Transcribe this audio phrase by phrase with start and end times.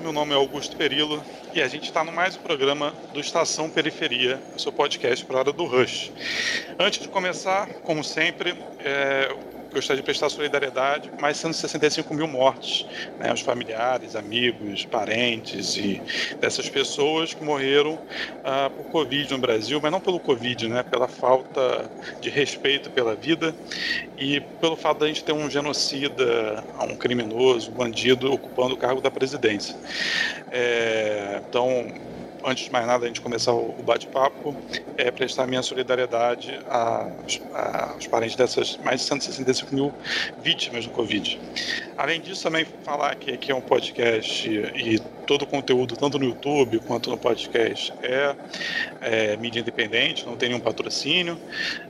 [0.00, 1.22] Meu nome é Augusto Perillo
[1.54, 5.36] e a gente está no mais um programa do Estação Periferia, o seu podcast para
[5.36, 6.10] a hora do Rush.
[6.80, 9.32] Antes de começar, como sempre, é,
[9.72, 12.86] gostaria de prestar solidariedade, mais 165 mil mortes,
[13.18, 16.02] né, os familiares, amigos, parentes e
[16.40, 18.00] dessas pessoas que morreram
[18.42, 23.14] ah, por Covid no Brasil, mas não pelo Covid, né, pela falta de respeito pela
[23.16, 23.56] vida
[24.16, 28.78] e pelo fato de a gente ter um genocida, um criminoso, um bandido ocupando o
[28.78, 29.76] cargo da presidência.
[30.50, 31.92] É, então,
[32.44, 34.56] antes de mais nada, a gente começar o bate-papo,
[34.96, 39.92] é prestar minha solidariedade aos, parentes dessas mais de 165 mil
[40.42, 41.40] vítimas do Covid.
[41.96, 46.24] Além disso, também falar que aqui é um podcast e todo o conteúdo, tanto no
[46.24, 48.34] YouTube quanto no podcast, é,
[49.02, 51.38] é mídia independente, não tem nenhum patrocínio.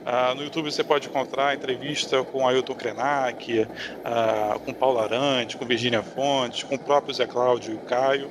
[0.05, 3.65] Ah, no YouTube você pode encontrar entrevista com Ailton Krenak,
[4.03, 8.29] ah, com Paulo Arante, com Virginia Fontes, com o próprio Zé Cláudio e o Caio,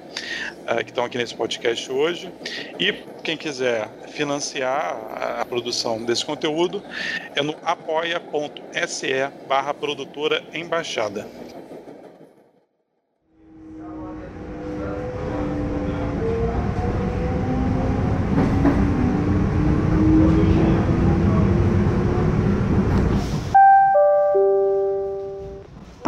[0.67, 2.31] ah, que estão aqui nesse podcast hoje.
[2.79, 2.93] E
[3.25, 6.83] quem quiser financiar a, a produção desse conteúdo
[7.35, 9.09] é no apoia.se
[9.49, 11.27] barra produtora embaixada.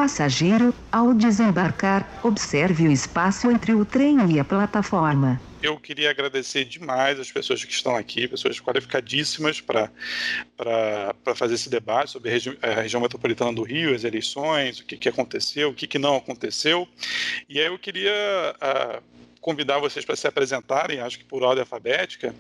[0.01, 5.39] Passageiro, ao desembarcar, observe o espaço entre o trem e a plataforma.
[5.63, 9.91] Eu queria agradecer demais as pessoas que estão aqui, pessoas qualificadíssimas para
[11.35, 14.97] fazer esse debate sobre a, regi a, região metropolitana do Rio, as eleições, o que,
[14.97, 16.89] que aconteceu, o que, que não aconteceu.
[17.47, 18.11] E aí eu queria.
[18.57, 22.35] Uh, convidar vocês para se apresentarem, acho que por ordem alfabética,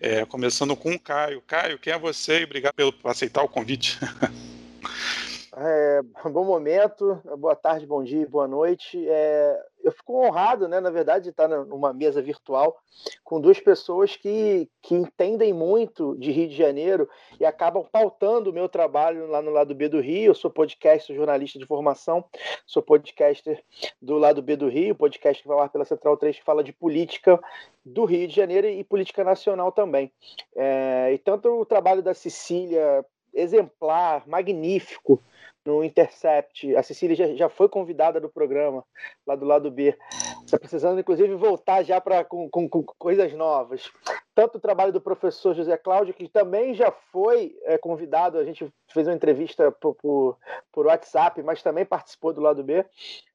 [0.00, 1.42] é, começando com o Caio.
[1.46, 3.98] Caio, quem é você obrigado pelo, por aceitar o convite.
[5.58, 9.02] É, bom momento, boa tarde, bom dia, boa noite.
[9.08, 12.76] É, eu fico honrado, né, na verdade, de estar numa mesa virtual
[13.24, 17.08] com duas pessoas que, que entendem muito de Rio de Janeiro
[17.40, 20.30] e acabam pautando o meu trabalho lá no lado B do Rio.
[20.30, 22.22] Eu sou podcast, sou jornalista de formação,
[22.66, 23.64] sou podcaster
[24.02, 26.72] do lado B do Rio, podcast que vai lá pela Central 3 que fala de
[26.72, 27.40] política
[27.82, 30.12] do Rio de Janeiro e política nacional também.
[30.54, 35.22] É, e tanto o trabalho da Cecília, exemplar, magnífico,
[35.64, 36.74] no Intercept.
[36.74, 38.84] A Cecília já, já foi convidada do programa,
[39.26, 39.96] lá do lado B.
[40.46, 43.90] Está precisando, inclusive, voltar já para com, com, com, coisas novas.
[44.32, 48.72] Tanto o trabalho do professor José Cláudio, que também já foi é, convidado, a gente
[48.86, 50.38] fez uma entrevista por, por,
[50.70, 52.86] por, WhatsApp, mas também participou do lado B.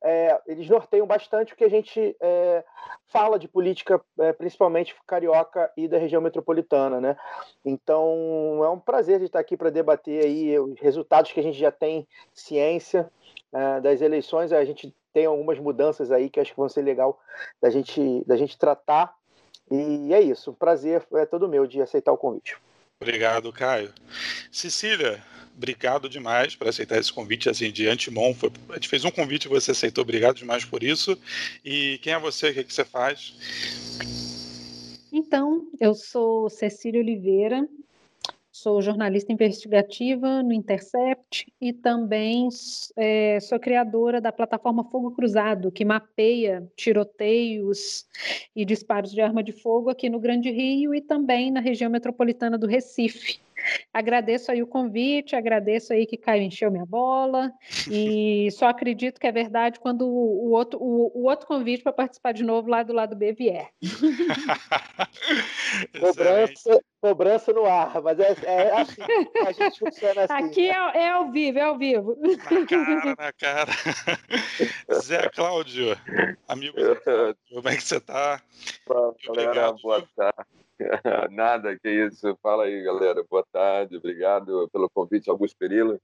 [0.02, 2.64] É, eles norteiam bastante o que a gente é,
[3.08, 7.02] fala de política, é, principalmente carioca e da região metropolitana.
[7.02, 7.18] Né?
[7.66, 11.74] Então, é um prazer estar aqui para debater aí os resultados que a gente já
[11.74, 13.12] tem ciência
[13.52, 14.54] é, das eleições.
[14.54, 17.20] A gente tem algumas mudanças aí que acho que vão ser legal
[17.62, 19.14] da gente, da gente tratar.
[19.70, 20.52] E é isso.
[20.52, 22.58] Um prazer é todo meu de aceitar o convite.
[23.00, 23.92] Obrigado, Caio.
[24.52, 25.24] Cecília,
[25.56, 28.34] obrigado demais por aceitar esse convite assim de antemão.
[28.36, 30.04] Foi, a gente fez um convite e você aceitou.
[30.04, 31.18] Obrigado demais por isso.
[31.66, 32.50] E quem é você?
[32.50, 33.34] O que, que você faz?
[35.12, 37.68] Então, eu sou Cecília Oliveira,
[38.62, 42.48] Sou jornalista investigativa no Intercept e também
[42.96, 48.06] é, sou criadora da plataforma Fogo Cruzado, que mapeia tiroteios
[48.56, 52.56] e disparos de arma de fogo aqui no Grande Rio e também na região metropolitana
[52.56, 53.40] do Recife.
[53.94, 57.52] Agradeço aí o convite, agradeço aí que Caio encheu minha bola
[57.90, 61.94] e só acredito que é verdade quando o, o outro, o, o, outro convite para
[61.94, 63.70] participar de novo lá do lado B vier.
[66.00, 69.02] cobrança, cobrança no ar, mas é, é assim,
[69.46, 70.34] a gente funciona assim.
[70.34, 72.18] Aqui é, é ao vivo, é ao vivo.
[72.22, 73.72] Na cara, na cara.
[75.02, 75.98] Zé Cláudio,
[76.48, 76.78] amigo
[77.50, 78.42] como é que você está?
[79.26, 80.62] Galera, boa tarde.
[81.32, 82.38] Nada, que isso.
[82.42, 83.24] Fala aí, galera.
[83.30, 86.00] Boa tarde, obrigado pelo convite, Augusto Perillo.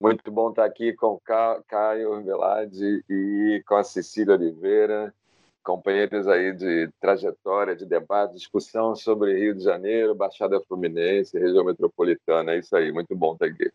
[0.00, 1.20] Muito bom estar aqui com
[1.68, 5.14] Caio Velade e com a Cecília Oliveira,
[5.62, 12.52] companheiros aí de trajetória, de debate, discussão sobre Rio de Janeiro, Baixada Fluminense, região metropolitana.
[12.52, 13.70] É isso aí, muito bom estar aqui.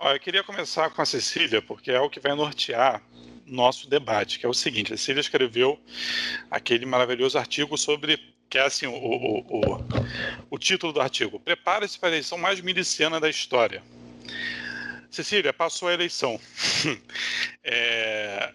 [0.00, 3.02] eu queria começar com a Cecília, porque é o que vai nortear
[3.46, 5.78] nosso debate, que é o seguinte: a Cecília escreveu
[6.50, 9.84] aquele maravilhoso artigo sobre que é assim o, o, o,
[10.50, 11.38] o título do artigo.
[11.38, 13.80] Prepare-se para a eleição mais miliciana da história.
[15.08, 16.38] Cecília, passou a eleição.
[17.64, 18.52] é,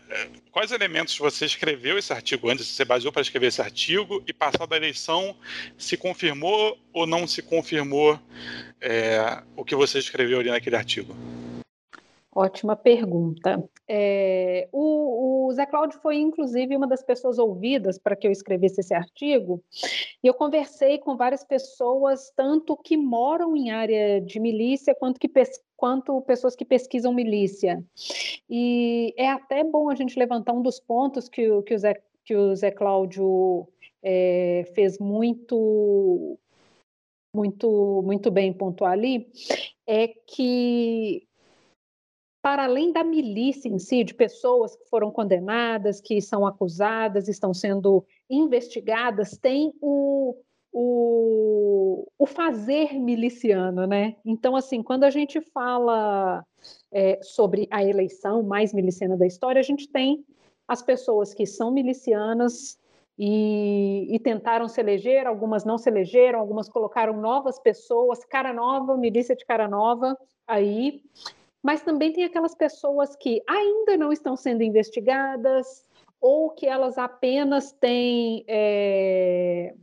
[0.52, 2.68] quais elementos você escreveu esse artigo antes?
[2.68, 5.36] Você baseou para escrever esse artigo e passada a eleição
[5.78, 8.20] se confirmou ou não se confirmou
[8.82, 11.16] é, o que você escreveu ali naquele artigo?
[12.38, 13.64] Ótima pergunta.
[13.88, 18.82] É, o, o, Zé Cláudio foi, inclusive, uma das pessoas ouvidas para que eu escrevesse
[18.82, 19.64] esse artigo,
[20.22, 25.32] e eu conversei com várias pessoas, tanto que moram em área de milícia, quanto, que
[25.78, 27.82] quanto pessoas que pesquisam milícia.
[28.50, 32.36] E é até bom a gente levantar um dos pontos que, que, o, Zé, que
[32.36, 33.66] o Zé Cláudio
[34.04, 36.38] é, fez muito,
[37.34, 39.26] muito, muito bem pontuar ali,
[39.88, 41.26] é que
[42.46, 47.56] para além da milícia em si, de pessoas que foram condenadas, que são acusadas, estão
[47.56, 50.36] sendo investigadas, tem o,
[50.72, 54.16] o, o fazer miliciano, né?
[54.24, 56.46] Então, assim, quando a gente fala
[56.94, 60.24] é, sobre a eleição mais miliciana da história, a gente tem
[60.68, 62.78] as pessoas que são milicianas
[63.18, 68.96] e, e, tentaram se eleger, algumas não se elegeram, algumas colocaram novas pessoas, cara nova,
[68.96, 70.16] milícia de cara nova,
[70.48, 71.02] aí
[71.66, 75.84] mas também tem aquelas pessoas que ainda não estão sendo investigadas
[76.22, 78.46] ou que elas apenas têm.
[78.48, 79.74] É,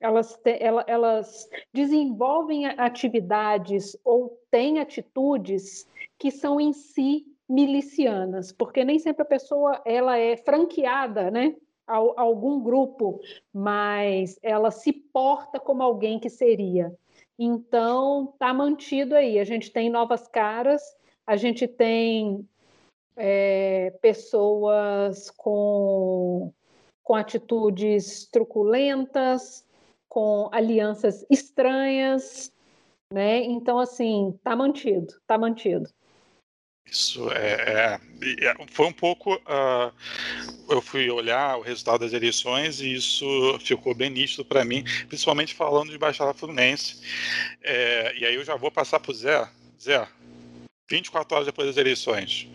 [0.00, 5.88] elas, te, elas desenvolvem atividades ou têm atitudes
[6.18, 11.54] que são em si milicianas, porque nem sempre a pessoa ela é franqueada, né,
[11.86, 13.20] a, a algum grupo,
[13.54, 16.92] mas ela se porta como alguém que seria.
[17.38, 19.38] Então, está mantido aí.
[19.38, 20.82] A gente tem novas caras
[21.30, 22.44] a gente tem
[23.16, 26.52] é, pessoas com,
[27.04, 29.64] com atitudes truculentas,
[30.08, 32.52] com alianças estranhas,
[33.12, 33.44] né?
[33.44, 35.88] Então, assim, tá mantido, tá mantido.
[36.84, 38.00] Isso é,
[38.42, 39.36] é, é foi um pouco.
[39.36, 39.92] Uh,
[40.68, 45.54] eu fui olhar o resultado das eleições e isso ficou bem nítido para mim, principalmente
[45.54, 47.00] falando de Baixada Fluminense.
[47.62, 49.48] É, e aí eu já vou passar para o Zé.
[49.80, 50.08] Zé,
[50.90, 52.48] 24 horas depois das eleições.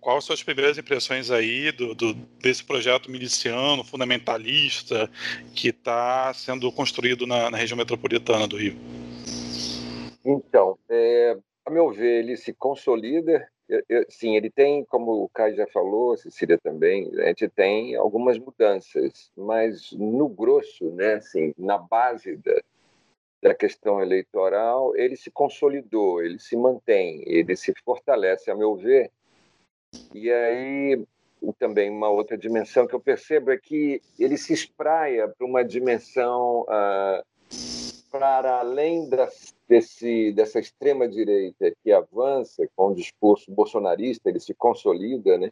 [0.00, 2.12] Quais são as primeiras impressões aí do, do
[2.42, 5.08] desse projeto miliciano, fundamentalista,
[5.54, 8.76] que está sendo construído na, na, região metropolitana do Rio?
[10.22, 13.48] Então, é, a meu ver, ele se consolida.
[14.10, 18.38] sim, ele tem, como o Caio já falou, a Cecília também, a gente tem algumas
[18.38, 22.60] mudanças, mas no grosso, né, assim, na base da,
[23.44, 29.10] da questão eleitoral, ele se consolidou, ele se mantém, ele se fortalece, a meu ver.
[30.14, 31.04] E aí
[31.58, 36.64] também uma outra dimensão que eu percebo é que ele se espraia para uma dimensão
[36.70, 37.22] ah,
[38.10, 39.10] para além
[39.68, 45.50] desse, dessa extrema direita que avança com o discurso bolsonarista, ele se consolida, né?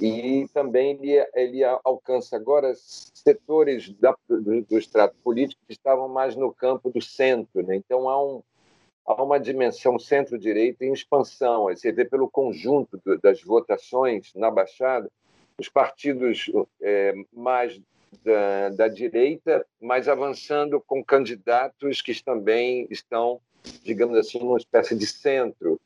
[0.00, 6.36] E também ele, ele alcança agora setores da, do, do extrato político que estavam mais
[6.36, 7.62] no campo do centro.
[7.62, 7.76] Né?
[7.76, 8.42] Então, há, um,
[9.06, 11.64] há uma dimensão centro-direita em expansão.
[11.64, 15.10] Você vê pelo conjunto do, das votações na Baixada,
[15.58, 16.50] os partidos
[16.82, 17.80] é, mais
[18.22, 23.40] da, da direita, mas avançando com candidatos que também estão,
[23.82, 25.80] digamos assim, numa espécie de centro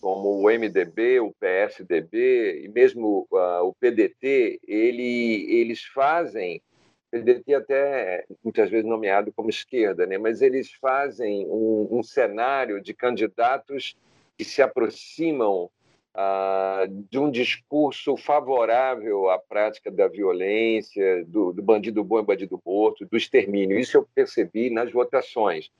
[0.00, 6.62] como o MDB, o PSDB e mesmo uh, o PDT, ele, eles fazem,
[7.10, 10.18] PDT até muitas vezes nomeado como esquerda, né?
[10.18, 13.96] mas eles fazem um, um cenário de candidatos
[14.36, 15.70] que se aproximam
[16.14, 22.60] uh, de um discurso favorável à prática da violência, do, do bandido bom e bandido
[22.64, 23.78] morto, do extermínio.
[23.78, 25.70] Isso eu percebi nas votações.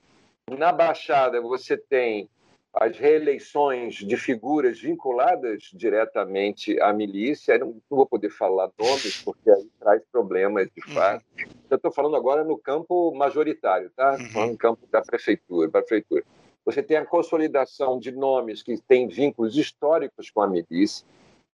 [0.57, 2.27] Na Baixada, você tem
[2.73, 7.53] as reeleições de figuras vinculadas diretamente à milícia.
[7.53, 11.25] Eu não vou poder falar nomes, porque aí traz problemas de fato.
[11.37, 11.45] Uhum.
[11.69, 14.17] Eu estou falando agora no campo majoritário, tá?
[14.35, 14.51] Uhum.
[14.51, 16.23] No campo da prefeitura, prefeitura.
[16.65, 21.05] Você tem a consolidação de nomes que têm vínculos históricos com a milícia.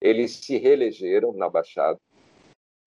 [0.01, 1.99] Eles se reelegeram na Baixada.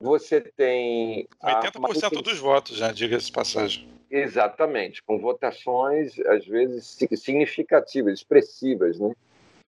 [0.00, 1.26] Você tem.
[1.42, 2.22] 80% a...
[2.22, 2.92] dos votos, né?
[2.92, 3.88] Diga-se passagem.
[4.10, 9.14] Exatamente, com votações, às vezes, significativas, expressivas, né?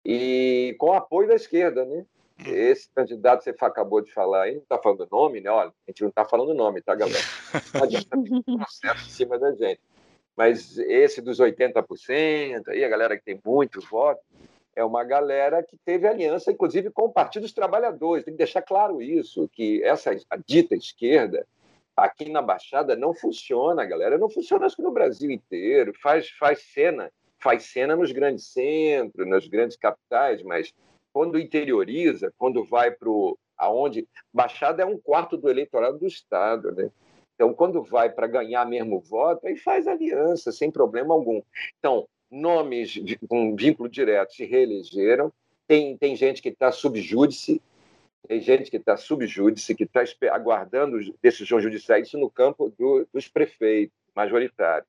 [0.04, 2.04] E com apoio da esquerda, né?
[2.38, 2.54] Hum.
[2.54, 5.50] Esse candidato que você acabou de falar aí, não está falando nome, né?
[5.50, 7.18] Olha, a gente não está falando nome, tá, galera?
[7.74, 9.80] Não adianta ter processo em cima da gente.
[10.36, 14.22] Mas esse dos 80%, aí a galera que tem muito voto,
[14.74, 18.24] é uma galera que teve aliança, inclusive, com o Partido dos Trabalhadores.
[18.24, 20.10] Tem que deixar claro isso, que essa
[20.46, 21.46] dita esquerda
[21.96, 24.16] aqui na Baixada não funciona, galera.
[24.16, 25.92] Não funciona que no Brasil inteiro.
[26.00, 30.72] Faz, faz cena, faz cena nos grandes centros, nas grandes capitais, mas
[31.12, 33.10] quando interioriza, quando vai para
[33.58, 36.90] aonde Baixada é um quarto do eleitorado do estado, né?
[37.34, 41.40] Então, quando vai para ganhar mesmo voto, aí faz aliança sem problema algum.
[41.78, 42.94] Então, nomes
[43.28, 45.32] com vínculo direto se reelegeram.
[45.66, 47.60] tem, tem gente que está subjúdice,
[48.28, 53.26] tem gente que está subjúdice, que está aguardando decisões judiciais, isso no campo do, dos
[53.28, 54.88] prefeitos majoritários.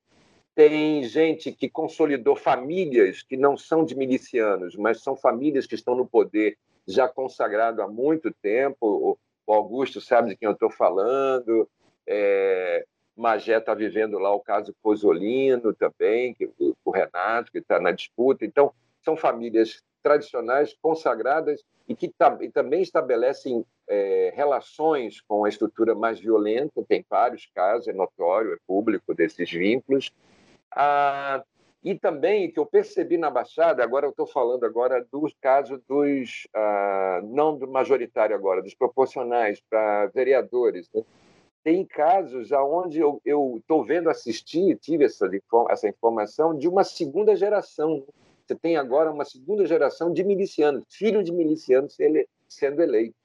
[0.53, 5.95] Tem gente que consolidou famílias que não são de milicianos, mas são famílias que estão
[5.95, 6.57] no poder
[6.87, 9.17] já consagrado há muito tempo.
[9.47, 11.69] O Augusto sabe de quem eu estou falando.
[12.05, 12.85] É,
[13.21, 16.49] Magé está vivendo lá o caso Pozolino também, que,
[16.83, 18.43] o Renato, que está na disputa.
[18.43, 18.73] Então,
[19.03, 22.11] são famílias tradicionais, consagradas e que
[22.41, 26.83] e também estabelecem é, relações com a estrutura mais violenta.
[26.87, 30.11] Tem vários casos, é notório, é público desses vínculos.
[30.71, 31.43] Ah,
[31.83, 36.47] e também que eu percebi na Baixada, agora eu estou falando agora dos casos dos,
[36.53, 40.89] ah, não do majoritário agora, dos proporcionais para vereadores.
[40.93, 41.03] Né?
[41.63, 43.21] Tem casos aonde eu
[43.57, 45.29] estou vendo assistir, tive essa,
[45.69, 48.03] essa informação, de uma segunda geração.
[48.43, 51.95] Você tem agora uma segunda geração de milicianos, filho de milicianos
[52.47, 53.15] sendo eleito.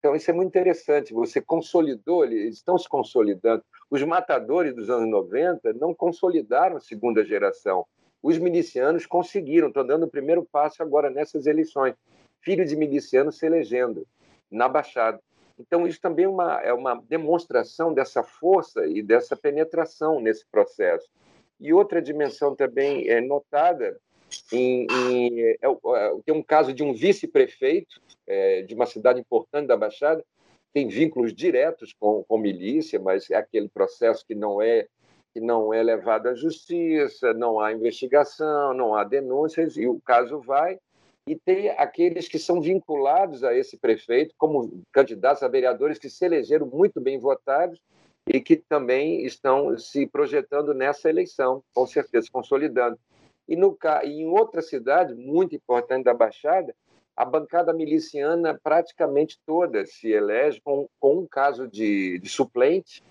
[0.00, 1.12] Então, isso é muito interessante.
[1.12, 3.62] Você consolidou, eles estão se consolidando.
[3.90, 7.86] Os matadores dos anos 90 não consolidaram a segunda geração.
[8.22, 11.94] Os milicianos conseguiram, estão dando o primeiro passo agora nessas eleições.
[12.40, 14.06] Filho de miliciano se elegendo
[14.50, 15.20] na Baixada.
[15.60, 21.08] Então, isso também é uma, é uma demonstração dessa força e dessa penetração nesse processo.
[21.60, 24.00] E outra dimensão também é notada
[24.52, 29.66] em, em, é, é, tem um caso de um vice-prefeito é, de uma cidade importante
[29.66, 30.24] da Baixada,
[30.72, 34.86] tem vínculos diretos com, com milícia, mas é aquele processo que não é
[35.32, 40.40] que não é levado à justiça, não há investigação, não há denúncias e o caso
[40.40, 40.76] vai
[41.26, 46.24] e tem aqueles que são vinculados a esse prefeito como candidatos a vereadores que se
[46.24, 47.80] elegeram muito bem votados
[48.26, 52.98] e que também estão se projetando nessa eleição, com certeza, consolidando.
[53.48, 56.74] E no, em outra cidade muito importante da Baixada,
[57.16, 63.02] a bancada miliciana praticamente toda se elege com, com um caso de, de suplente,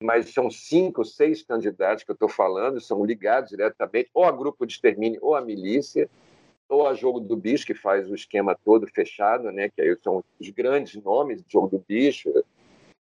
[0.00, 4.64] mas são cinco, seis candidatos que eu estou falando, são ligados diretamente ou a grupo
[4.64, 6.08] de extermínio ou a milícia,
[6.68, 9.68] ou a Jogo do Bicho, que faz o esquema todo fechado, né?
[9.68, 12.30] que aí são os grandes nomes do Jogo do Bicho,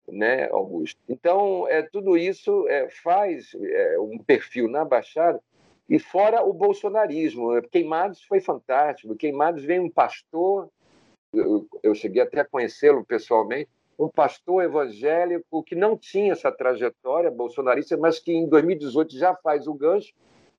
[0.07, 0.99] né, Augusto?
[1.07, 5.39] Então, é, tudo isso é, faz é, um perfil na Baixada
[5.89, 7.61] e fora o bolsonarismo.
[7.71, 9.15] Queimados foi fantástico.
[9.15, 10.69] Queimados vem um pastor,
[11.33, 17.29] eu, eu cheguei até a conhecê-lo pessoalmente, um pastor evangélico que não tinha essa trajetória
[17.29, 20.13] bolsonarista, mas que em 2018 já faz o gancho,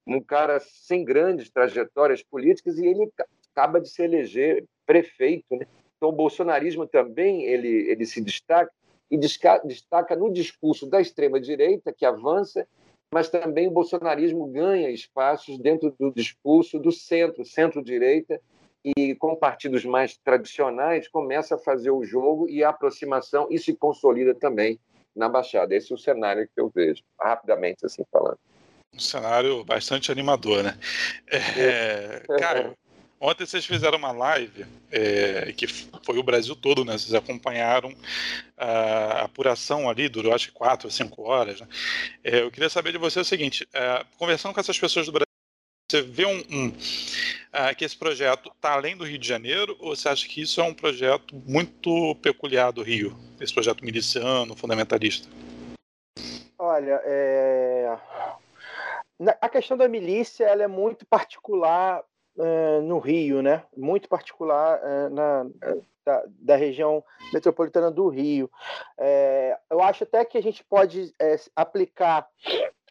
[0.06, 3.10] um cara sem grandes trajetórias políticas, e ele
[3.50, 5.56] acaba de se eleger prefeito.
[5.56, 5.66] Né?
[5.96, 8.70] Então, o bolsonarismo também ele, ele se destaca,
[9.10, 12.66] e destaca no discurso da extrema-direita, que avança,
[13.12, 18.40] mas também o bolsonarismo ganha espaços dentro do discurso do centro, centro-direita,
[18.84, 23.72] e com partidos mais tradicionais começa a fazer o jogo e a aproximação e se
[23.74, 24.78] consolida também
[25.16, 25.74] na Baixada.
[25.74, 28.38] Esse é o cenário que eu vejo, rapidamente assim falando.
[28.94, 30.78] Um cenário bastante animador, né?
[31.26, 32.74] É, cara,
[33.24, 36.92] Ontem vocês fizeram uma live é, que foi o Brasil todo, né?
[36.92, 37.90] Vocês acompanharam
[38.54, 41.58] a apuração ali, durou acho que quatro ou cinco horas.
[41.58, 41.66] Né?
[42.22, 45.24] É, eu queria saber de você o seguinte: é, conversando com essas pessoas do Brasil,
[45.90, 49.96] você vê um, um uh, que esse projeto está além do Rio de Janeiro ou
[49.96, 55.26] você acha que isso é um projeto muito peculiar do Rio, esse projeto miliciano, fundamentalista?
[56.58, 57.96] Olha, é...
[59.40, 62.02] a questão da milícia ela é muito particular
[62.36, 63.64] uh, no Rio, né?
[63.76, 65.46] Muito particular uh, na,
[66.04, 67.02] da, da, região
[67.32, 68.50] metropolitana do Rio.
[68.98, 71.14] É, eu acho até que a gente pode
[71.56, 72.28] aplicar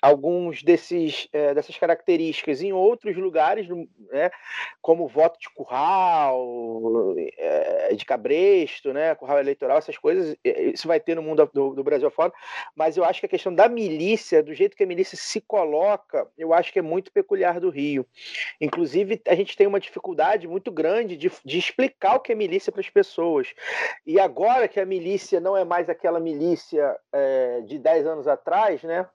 [0.04, 3.70] alguns desses é, dessas características em outros lugares,
[4.12, 4.30] né,
[4.82, 11.16] como voto de curral, é, de cabresto, né, curral eleitoral, essas coisas, isso vai ter
[11.16, 12.34] no mundo do, do, Brasil fora,
[12.76, 16.28] mas eu acho que a questão da milícia, do jeito que a milícia se coloca,
[16.38, 18.06] eu acho que é muito peculiar do Rio.
[18.60, 22.74] Inclusive, a gente tem uma dificuldade muito grande de, de explicar o que é milícia
[22.74, 23.54] para as pessoas.
[24.06, 28.84] E agora que a milícia não é mais aquela milícia é, de 10 anos atrás,
[28.84, 29.08] né,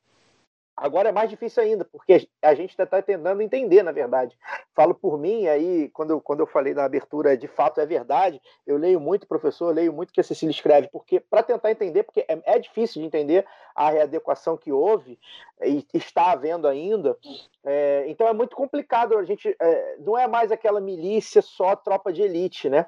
[0.81, 4.39] Agora é mais difícil ainda, porque a gente está tá tentando entender, na verdade.
[4.75, 8.41] Falo por mim, aí, quando eu, quando eu falei na abertura, de fato é verdade,
[8.67, 12.25] eu leio muito, professor, leio muito que a Cecília escreve, porque para tentar entender, porque
[12.29, 13.45] é, é, difícil de entender
[13.79, 15.17] a readequação que houve
[15.65, 17.17] e está havendo ainda.
[17.65, 19.17] É, então é muito complicado.
[19.17, 22.87] A gente é, não é mais aquela milícia só tropa de elite, né?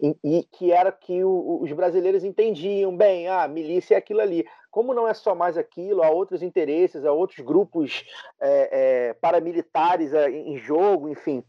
[0.00, 3.28] E, e que era que o, os brasileiros entendiam bem.
[3.28, 4.46] Ah, milícia é aquilo ali.
[4.70, 8.04] Como não é só mais aquilo, há outros interesses, há outros grupos
[8.40, 11.44] é, é paramilitares é, em jogo, enfim.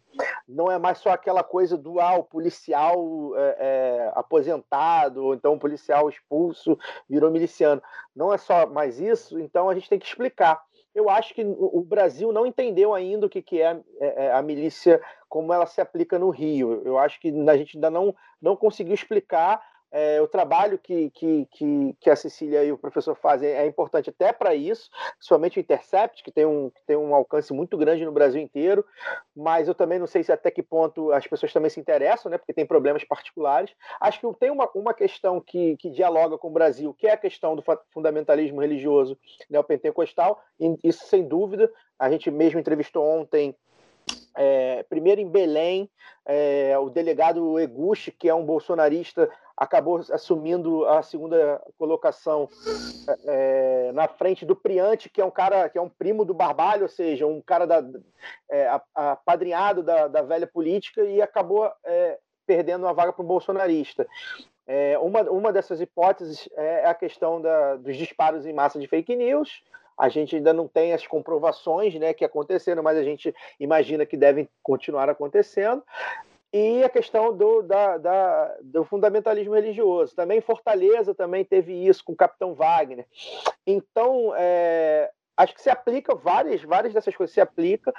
[0.48, 6.78] Não é mais só aquela coisa do ah, policial é, aposentado, ou então policial expulso
[7.10, 7.82] virou miliciano.
[8.16, 10.62] Não é só mais isso, então a gente tem que explicar
[10.94, 14.42] eu acho que o Brasil não entendeu ainda o que, que é, é, é a
[14.42, 16.82] milícia, como ela se aplica no Rio.
[16.84, 21.46] Eu acho que a gente ainda não, não conseguiu explicar é, o trabalho que, que,
[21.52, 25.62] que, que, a Cecília e o professor fazem é importante até para isso, principalmente o
[25.62, 28.86] Intercept, que tem, um, que tem um alcance muito grande no Brasil inteiro,
[29.36, 32.38] mas eu também não sei se até que ponto as pessoas também se interessam, né,
[32.38, 33.76] porque tem problemas particulares.
[34.00, 37.18] Acho que tem uma, uma questão que, que dialoga com o Brasil, que é a
[37.18, 39.18] questão do fundamentalismo religioso
[39.50, 41.72] neopentecostal, e isso sem dúvida.
[42.00, 43.56] A gente mesmo entrevistou ontem
[44.36, 45.90] é, primeiro em Belém,
[46.26, 52.50] é, o delegado Eguchi, que é um bolsonarista, acabou assumindo a segunda colocação
[53.26, 56.84] é, na frente do Priante, que é um cara que é um primo do Barbalho,
[56.84, 57.84] ou seja, um cara da,
[58.50, 64.08] é, apadrinhado da, da velha política e acabou é, perdendo uma vaga para um bolsonarista.
[64.66, 69.16] É, uma, uma dessas hipóteses é a questão da, dos disparos em massa de fake
[69.16, 69.64] news,
[70.02, 74.18] a gente ainda não tem as comprovações né, que aconteceram, mas a gente imagina que
[74.18, 75.84] devem continuar acontecendo.
[76.52, 80.16] E a questão do, da, da, do fundamentalismo religioso.
[80.16, 83.06] Também Fortaleza também teve isso com o Capitão Wagner.
[83.66, 87.94] Então, é, acho que se aplica várias, várias dessas coisas se aplica,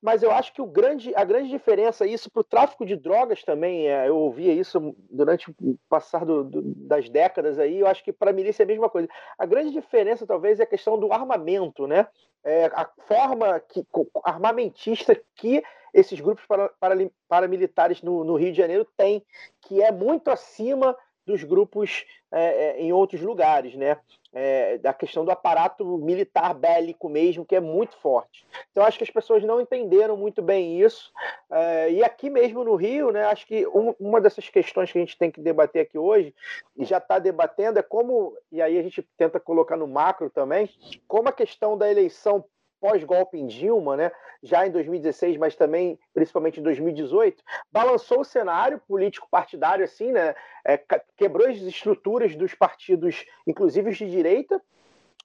[0.00, 3.42] mas eu acho que o grande, a grande diferença isso para o tráfico de drogas
[3.42, 5.54] também, é, eu ouvia isso durante o
[5.88, 8.88] passar do, do, das décadas aí, eu acho que para a milícia é a mesma
[8.88, 9.08] coisa.
[9.38, 12.06] A grande diferença talvez é a questão do armamento, né?
[12.44, 13.84] É, a forma que,
[14.24, 16.94] armamentista que esses grupos para, para,
[17.28, 19.24] paramilitares no, no Rio de Janeiro têm,
[19.62, 20.96] que é muito acima
[21.28, 23.98] dos grupos é, é, em outros lugares, né?
[24.30, 28.46] É, da questão do aparato militar bélico mesmo, que é muito forte.
[28.70, 31.10] Então, acho que as pessoas não entenderam muito bem isso.
[31.50, 35.00] É, e aqui mesmo no Rio, né, acho que um, uma dessas questões que a
[35.00, 36.34] gente tem que debater aqui hoje,
[36.76, 40.68] e já está debatendo, é como, e aí a gente tenta colocar no macro também,
[41.06, 42.44] como a questão da eleição
[42.80, 44.12] pós-golpe em Dilma, né,
[44.42, 50.34] já em 2016, mas também principalmente em 2018, balançou o cenário político partidário assim, né,
[50.64, 50.80] é,
[51.16, 54.60] quebrou as estruturas dos partidos, inclusive os de direita,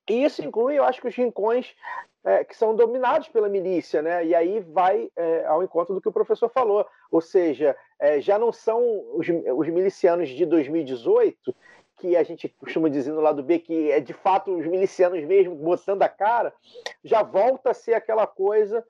[0.09, 1.73] e isso inclui, eu acho que os rincões
[2.25, 4.25] é, que são dominados pela milícia, né?
[4.25, 8.39] E aí vai é, ao encontro do que o professor falou, ou seja, é, já
[8.39, 8.81] não são
[9.13, 11.55] os, os milicianos de 2018
[12.03, 15.55] que a gente costuma dizer no lado B, que é de fato os milicianos mesmo
[15.55, 16.53] botando a cara,
[17.01, 18.85] já volta a ser aquela coisa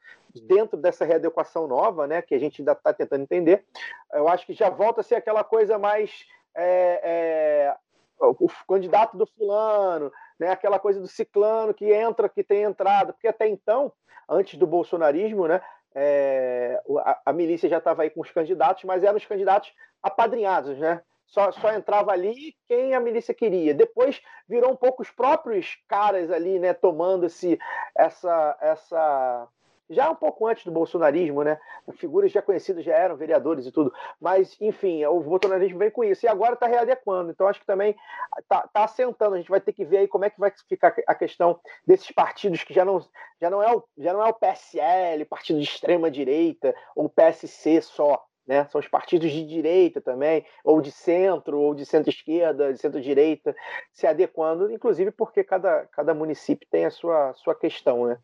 [0.48, 3.64] dentro dessa readequação nova, né, que a gente ainda está tentando entender.
[4.12, 7.76] Eu acho que já volta a ser aquela coisa mais é, é,
[8.20, 13.28] o candidato do fulano, né, aquela coisa do ciclano que entra, que tem entrada, porque
[13.28, 13.94] até então,
[14.28, 15.62] antes do bolsonarismo, né,
[15.94, 19.72] é, a, a milícia já estava aí com os candidatos, mas eram os candidatos
[20.02, 21.04] apadrinhados, né?
[21.34, 23.74] Só, só entrava ali quem a milícia queria.
[23.74, 27.58] Depois virou um pouco os próprios caras ali, né, tomando esse,
[27.98, 29.50] essa, essa
[29.90, 31.60] já um pouco antes do bolsonarismo, né?
[31.94, 33.92] Figuras já conhecidas já eram vereadores e tudo.
[34.22, 36.24] Mas, enfim, o bolsonarismo vem com isso.
[36.24, 37.32] E agora está readequando.
[37.32, 37.96] Então, acho que também
[38.38, 39.34] está tá assentando.
[39.34, 42.12] A gente vai ter que ver aí como é que vai ficar a questão desses
[42.12, 43.04] partidos que já não,
[43.42, 47.82] já não, é, o, já não é o PSL, partido de extrema direita, ou PSC
[47.82, 48.24] só.
[48.46, 48.68] Né?
[48.72, 53.56] São os partidos de direita também, ou de centro, ou de centro-esquerda, de centro-direita,
[53.94, 58.18] se adequando, inclusive porque cada, cada município tem a sua, sua questão, né?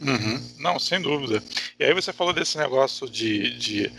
[0.00, 0.40] Uhum.
[0.58, 1.42] Não, sem dúvida.
[1.78, 3.92] E aí você falou desse negócio de, de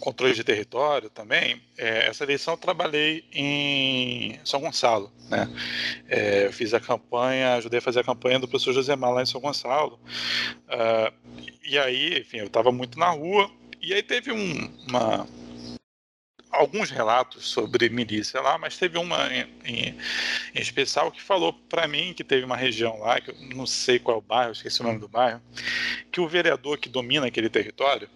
[0.00, 1.62] controle de território também.
[1.78, 5.48] É, essa eleição eu trabalhei em São Gonçalo, né?
[6.08, 9.26] É, eu fiz a campanha, ajudei a fazer a campanha do professor Josemar lá em
[9.26, 10.00] São Gonçalo.
[10.66, 11.12] Uh,
[11.62, 13.48] e aí, enfim, eu estava muito na rua,
[13.84, 15.26] e aí teve um, uma,
[16.50, 19.98] alguns relatos sobre milícia lá, mas teve uma em, em,
[20.54, 23.98] em especial que falou para mim que teve uma região lá, que eu não sei
[23.98, 25.42] qual é o bairro, esqueci o nome do bairro,
[26.10, 28.08] que o vereador que domina aquele território,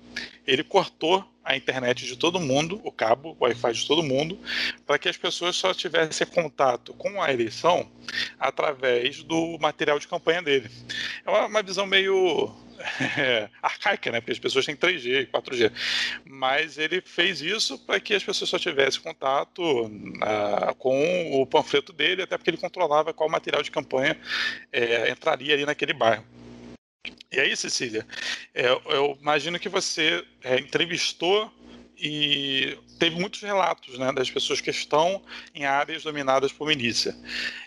[0.46, 4.38] ele cortou a internet de todo mundo, o cabo, o Wi-Fi de todo mundo,
[4.86, 7.90] para que as pessoas só tivessem contato com a eleição
[8.38, 10.70] através do material de campanha dele.
[11.24, 12.54] É uma, uma visão meio
[13.18, 14.20] é, arcaica, né?
[14.20, 15.72] Porque as pessoas têm 3G e 4G.
[16.24, 21.92] Mas ele fez isso para que as pessoas só tivessem contato uh, com o panfleto
[21.92, 24.18] dele, até porque ele controlava qual material de campanha
[24.72, 26.24] é, entraria ali naquele bairro.
[27.30, 28.06] E aí, Cecília,
[28.54, 31.52] é, eu imagino que você é, entrevistou
[32.00, 35.22] e teve muitos relatos né, das pessoas que estão
[35.54, 37.16] em áreas dominadas por milícia.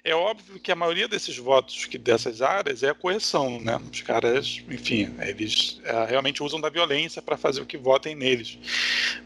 [0.03, 3.79] É óbvio que a maioria desses votos que dessas áreas é a correção, né?
[3.91, 8.57] Os caras, enfim, eles é, realmente usam da violência para fazer o que votem neles.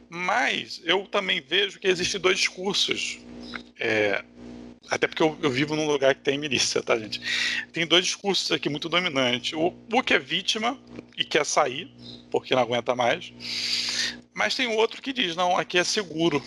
[0.09, 3.19] Mas eu também vejo que existem dois discursos.
[3.79, 4.23] É,
[4.89, 7.19] até porque eu, eu, vivo num lugar que tem milícia, tá, gente?
[7.73, 9.53] Tem dois discursos aqui muito dominantes.
[9.53, 10.79] O, o que é vítima
[11.17, 11.91] e quer sair,
[12.29, 13.33] porque não aguenta mais.
[14.35, 16.43] Mas tem outro que diz, não, aqui é seguro,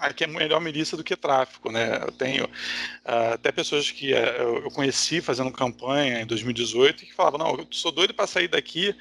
[0.00, 2.00] aqui é melhor milícia do que tráfico, né?
[2.02, 4.16] Eu tenho uh, até pessoas que uh,
[4.64, 8.92] eu conheci fazendo campanha em 2018 que falavam, não, eu sou doido para sair daqui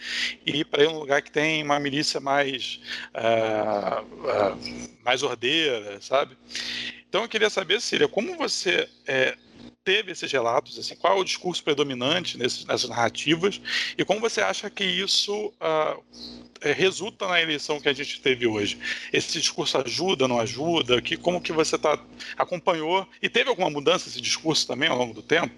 [0.46, 2.80] e ir para um lugar que tem uma milícia mais
[3.15, 4.06] uh,
[5.04, 6.38] mais ordeira, sabe?
[7.10, 9.36] Então eu queria saber, Síria, como você é,
[9.89, 13.60] teve esses relatos, assim, qual é o discurso predominante nesses, nessas narrativas
[13.97, 16.04] e como você acha que isso uh,
[16.62, 18.80] resulta na eleição que a gente teve hoje?
[19.12, 21.02] Esse discurso ajuda, não ajuda?
[21.02, 21.99] Que, como que você tá,
[22.38, 25.56] acompanhou e teve alguma mudança esse discurso também ao longo do tempo?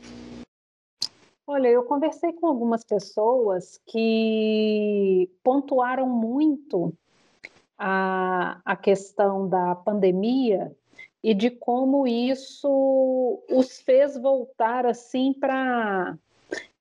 [1.46, 6.94] Olha, eu conversei com algumas pessoas que pontuaram muito
[7.78, 10.74] a, a questão da pandemia
[11.24, 16.18] e de como isso os fez voltar assim para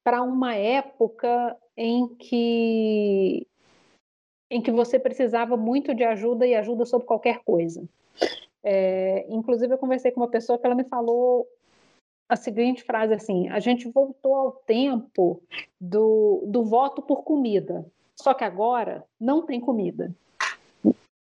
[0.03, 3.46] para uma época em que
[4.50, 7.88] em que você precisava muito de ajuda e ajuda sobre qualquer coisa.
[8.62, 11.46] É, inclusive eu conversei com uma pessoa que ela me falou
[12.29, 15.40] a seguinte frase assim: a gente voltou ao tempo
[15.81, 20.14] do, do voto por comida, só que agora não tem comida.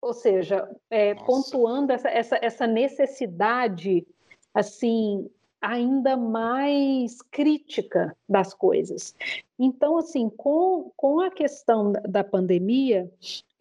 [0.03, 4.05] Ou seja, é, pontuando essa, essa, essa necessidade
[4.53, 5.31] assim
[5.63, 9.15] ainda mais crítica das coisas.
[9.57, 13.09] Então, assim, com, com a questão da pandemia,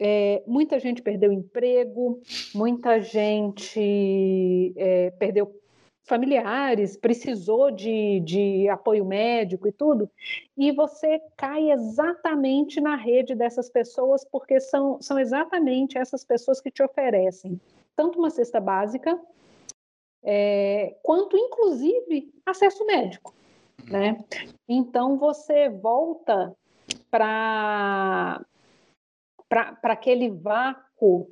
[0.00, 2.20] é, muita gente perdeu emprego,
[2.52, 5.61] muita gente é, perdeu
[6.04, 10.10] familiares, precisou de, de apoio médico e tudo,
[10.56, 16.70] e você cai exatamente na rede dessas pessoas, porque são, são exatamente essas pessoas que
[16.70, 17.60] te oferecem
[17.96, 19.18] tanto uma cesta básica,
[20.22, 23.34] é, quanto inclusive acesso médico.
[23.90, 24.24] Né?
[24.68, 26.54] Então você volta
[27.10, 28.44] para
[29.82, 31.28] aquele vácuo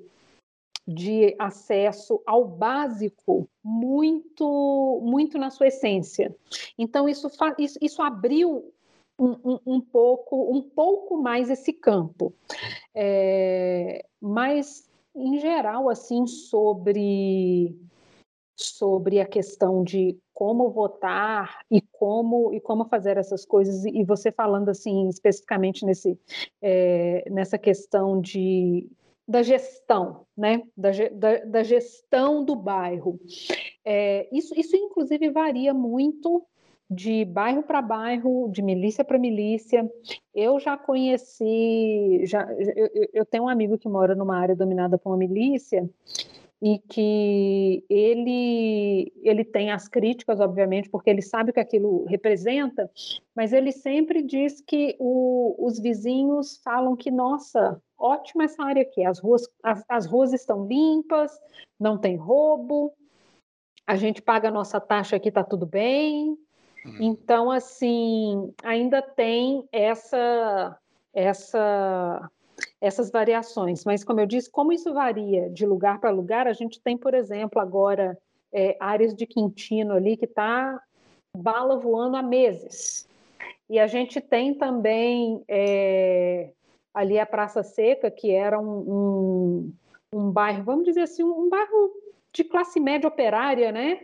[0.86, 6.34] de acesso ao básico muito muito na sua essência.
[6.78, 8.72] Então isso, isso, isso abriu
[9.18, 12.32] um, um, um, pouco um pouco mais esse campo,
[12.94, 17.78] é, mas em geral assim sobre
[18.56, 24.32] sobre a questão de como votar e como e como fazer essas coisas e você
[24.32, 26.18] falando assim especificamente nesse
[26.62, 28.88] é, nessa questão de
[29.30, 30.62] da gestão, né?
[30.76, 33.20] Da, da, da gestão do bairro.
[33.84, 36.44] É, isso, isso, inclusive, varia muito
[36.90, 39.88] de bairro para bairro, de milícia para milícia.
[40.34, 45.10] Eu já conheci, já, eu, eu, tenho um amigo que mora numa área dominada por
[45.10, 45.88] uma milícia
[46.62, 52.90] e que ele ele tem as críticas, obviamente, porque ele sabe o que aquilo representa,
[53.34, 59.04] mas ele sempre diz que o, os vizinhos falam que nossa, ótima essa área aqui,
[59.04, 61.32] as ruas as, as ruas estão limpas,
[61.78, 62.92] não tem roubo,
[63.86, 66.38] a gente paga a nossa taxa aqui, está tudo bem.
[66.84, 66.96] Uhum.
[67.00, 70.78] Então, assim, ainda tem essa
[71.12, 72.30] essa
[72.80, 73.84] essas variações.
[73.84, 77.14] Mas, como eu disse, como isso varia de lugar para lugar, a gente tem, por
[77.14, 78.16] exemplo, agora
[78.52, 80.80] é, áreas de Quintino ali que está
[81.36, 83.08] bala voando há meses.
[83.68, 86.50] E a gente tem também é,
[86.92, 89.72] ali a Praça Seca, que era um, um,
[90.12, 91.92] um, bairro, vamos dizer assim, um bairro
[92.32, 94.00] de classe média operária, né?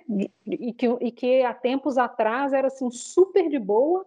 [0.46, 4.06] E que, e que há tempos atrás era assim super de boa,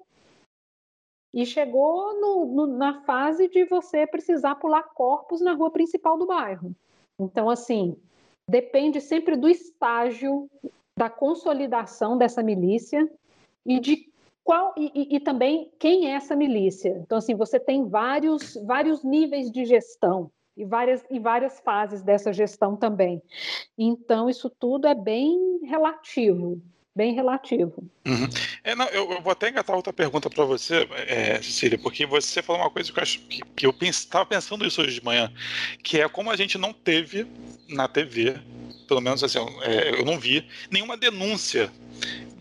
[1.34, 6.26] e chegou no, no, na fase de você precisar pular corpos na rua principal do
[6.26, 6.76] bairro.
[7.20, 7.96] Então, assim,
[8.50, 10.50] depende sempre do estágio
[10.98, 13.10] da consolidação dessa milícia
[13.65, 14.10] e de
[14.44, 16.98] qual e, e, e, também quem é essa milícia.
[17.04, 22.34] Então, assim, você tem vários, vários níveis de gestão e várias, e várias fases dessa
[22.34, 23.22] gestão também.
[23.78, 26.60] Então, isso tudo é bem relativo.
[26.95, 27.84] Bem relativo.
[28.06, 28.28] Uhum.
[28.63, 32.41] É, não, eu, eu, vou até engatar outra pergunta para você, é, Cecília, porque você
[32.41, 35.32] falou uma coisa que eu acho que, que eu estava pensando isso hoje de manhã,
[35.84, 37.28] que é como a gente não teve
[37.69, 38.38] na TV,
[38.88, 41.71] pelo menos assim, é, eu não vi nenhuma denúncia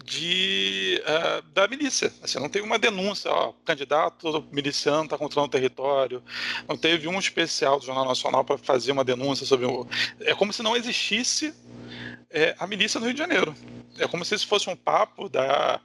[0.08, 2.12] de, uh, da milícia.
[2.22, 6.22] Assim, não teve uma denúncia, ó, candidato miliciano está controlando o território.
[6.66, 9.86] Não teve um especial do Jornal Nacional para fazer uma denúncia sobre o.
[10.20, 11.52] É como se não existisse
[12.30, 13.54] é, a milícia no Rio de Janeiro.
[13.98, 15.80] É como se isso fosse um papo da,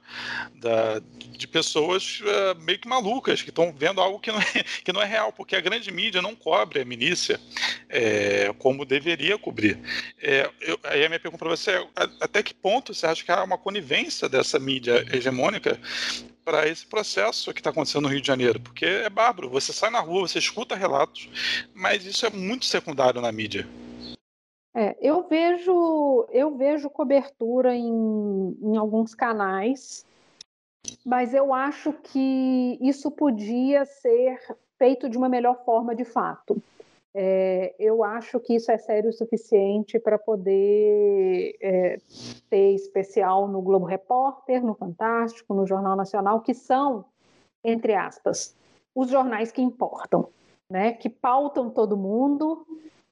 [0.54, 1.00] da
[1.36, 5.02] de pessoas uh, meio que malucas, que estão vendo algo que não, é, que não
[5.02, 7.40] é real, porque a grande mídia não cobre a milícia
[7.88, 9.78] é, como deveria cobrir.
[10.20, 11.88] É, eu, aí a minha pergunta para você é:
[12.20, 15.80] até que ponto você acha que há uma conivência dessa mídia hegemônica
[16.44, 18.60] para esse processo que está acontecendo no Rio de Janeiro?
[18.60, 21.28] Porque é bárbaro, você sai na rua, você escuta relatos,
[21.74, 23.66] mas isso é muito secundário na mídia.
[24.74, 30.04] É, eu vejo eu vejo cobertura em, em alguns canais,
[31.04, 34.38] mas eu acho que isso podia ser
[34.76, 36.60] feito de uma melhor forma de fato.
[37.16, 41.98] É, eu acho que isso é sério o suficiente para poder é,
[42.50, 47.04] ter especial no Globo Repórter, no Fantástico, no Jornal Nacional, que são,
[47.62, 48.56] entre aspas,
[48.92, 50.28] os jornais que importam,
[50.68, 50.92] né?
[50.92, 52.66] que pautam todo mundo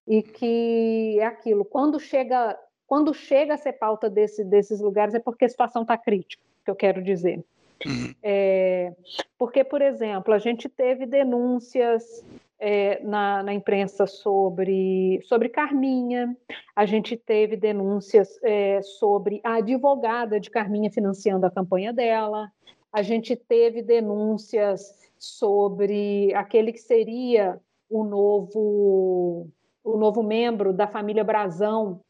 [0.07, 1.65] e que é aquilo.
[1.65, 5.97] Quando chega, quando chega a ser pauta desse, desses lugares é porque a situação está
[5.97, 7.45] crítica, que eu quero dizer.
[7.87, 8.15] Uhum.
[8.23, 8.93] É,
[9.39, 12.25] porque, por exemplo, a gente teve denúncias
[12.59, 16.37] é, na, na, imprensa sobre, sobre Carminha,
[16.77, 22.53] a gente teve denúncias é, sobre a advogada de Carminha financiando a campanha dela,
[22.93, 27.59] a gente teve denúncias sobre aquele que seria
[27.91, 29.49] o novo
[29.85, 32.01] o novo membro da família Brazão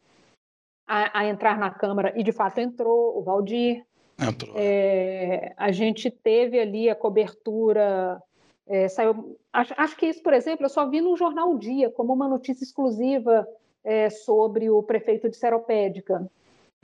[0.87, 3.85] a, a entrar na Câmara, e de fato entrou, o Valdir.
[4.21, 4.55] Entrou.
[4.57, 8.23] É, a gente teve ali a cobertura.
[8.67, 12.13] É, saiu, acho, acho, que isso, por exemplo, eu só vi no Jornal Dia, como
[12.13, 13.47] uma notícia exclusiva
[13.83, 16.31] é, sobre o prefeito de Seropédica.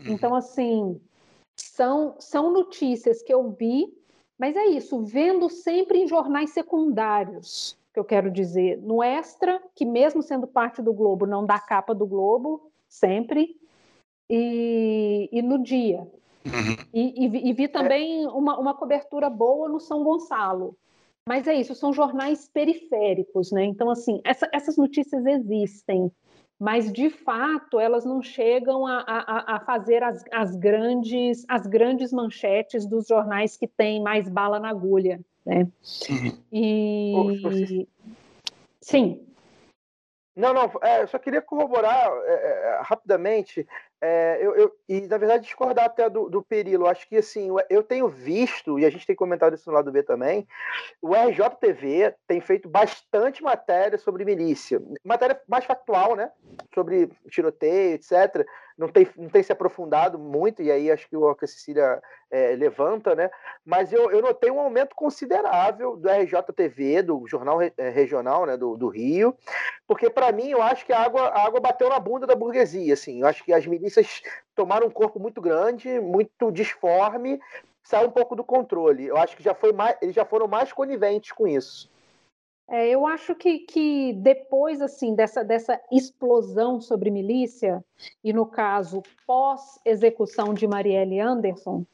[0.01, 0.13] Uhum.
[0.13, 1.01] Então, assim,
[1.57, 3.93] são, são notícias que eu vi,
[4.39, 9.85] mas é isso, vendo sempre em jornais secundários que eu quero dizer, no Extra, que
[9.85, 13.57] mesmo sendo parte do Globo, não dá capa do Globo, sempre,
[14.31, 16.07] e, e no Dia.
[16.47, 16.77] Uhum.
[16.95, 20.77] E, e, e, vi também uma, uma cobertura boa no São Gonçalo.
[21.27, 23.65] Mas é isso, são jornais periféricos, né?
[23.65, 26.11] Então, assim, essa, essas notícias existem,
[26.59, 32.13] mas de fato elas não chegam a, a, a fazer as, as, grandes, as grandes
[32.13, 35.21] manchetes dos jornais que têm mais bala na agulha.
[35.49, 35.67] Né?
[36.11, 36.45] Uhum.
[36.53, 37.89] E.
[38.83, 39.27] Sim.
[40.37, 43.67] Não, não, é, só queria corroborar é, é, rapidamente
[44.01, 46.87] é, eu, eu, e, na verdade, discordar até do, do Perilo.
[46.87, 50.03] Acho que, assim, eu tenho visto, e a gente tem comentado isso no lado B
[50.03, 50.47] também,
[51.03, 54.81] o RJTV tem feito bastante matéria sobre milícia.
[55.05, 56.31] Matéria mais factual, né?
[56.75, 58.47] Sobre tiroteio, etc.
[58.77, 62.01] Não tem, não tem se aprofundado muito, e aí acho que o que a Cecília
[62.31, 63.29] é, levanta, né?
[63.65, 68.77] Mas eu, eu notei um aumento considerável do RJTV, do Jornal é, Regional né, do,
[68.77, 69.37] do Rio,
[69.89, 72.93] porque, para mim, eu acho que a água, a água bateu na bunda da burguesia,
[72.93, 73.23] assim.
[73.23, 74.23] Eu acho que as milícias milícias
[74.55, 77.41] tomaram um corpo muito grande, muito disforme,
[77.83, 79.07] saiu um pouco do controle.
[79.07, 81.91] Eu acho que já foi mais, eles já foram mais coniventes com isso.
[82.71, 87.83] É, eu acho que, que depois assim dessa, dessa explosão sobre milícia,
[88.23, 91.87] e no caso pós-execução de Marielle Anderson,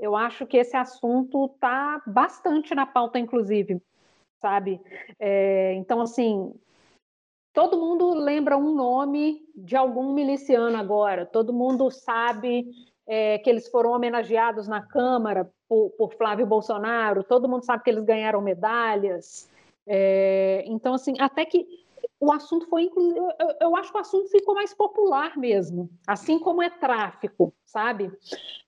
[0.00, 3.80] eu acho que esse assunto está bastante na pauta, inclusive,
[4.40, 4.80] sabe?
[5.18, 6.52] É, então, assim,
[7.52, 12.70] todo mundo lembra um nome de algum miliciano agora, todo mundo sabe
[13.06, 17.90] é, que eles foram homenageados na Câmara por, por, Flávio Bolsonaro, todo mundo sabe que
[17.90, 19.48] eles ganharam medalhas.
[19.86, 21.66] É, então, assim, até que
[22.20, 23.28] o assunto foi, inclusive, eu,
[23.60, 28.12] eu, acho que o assunto ficou mais popular mesmo, assim como é tráfico, sabe?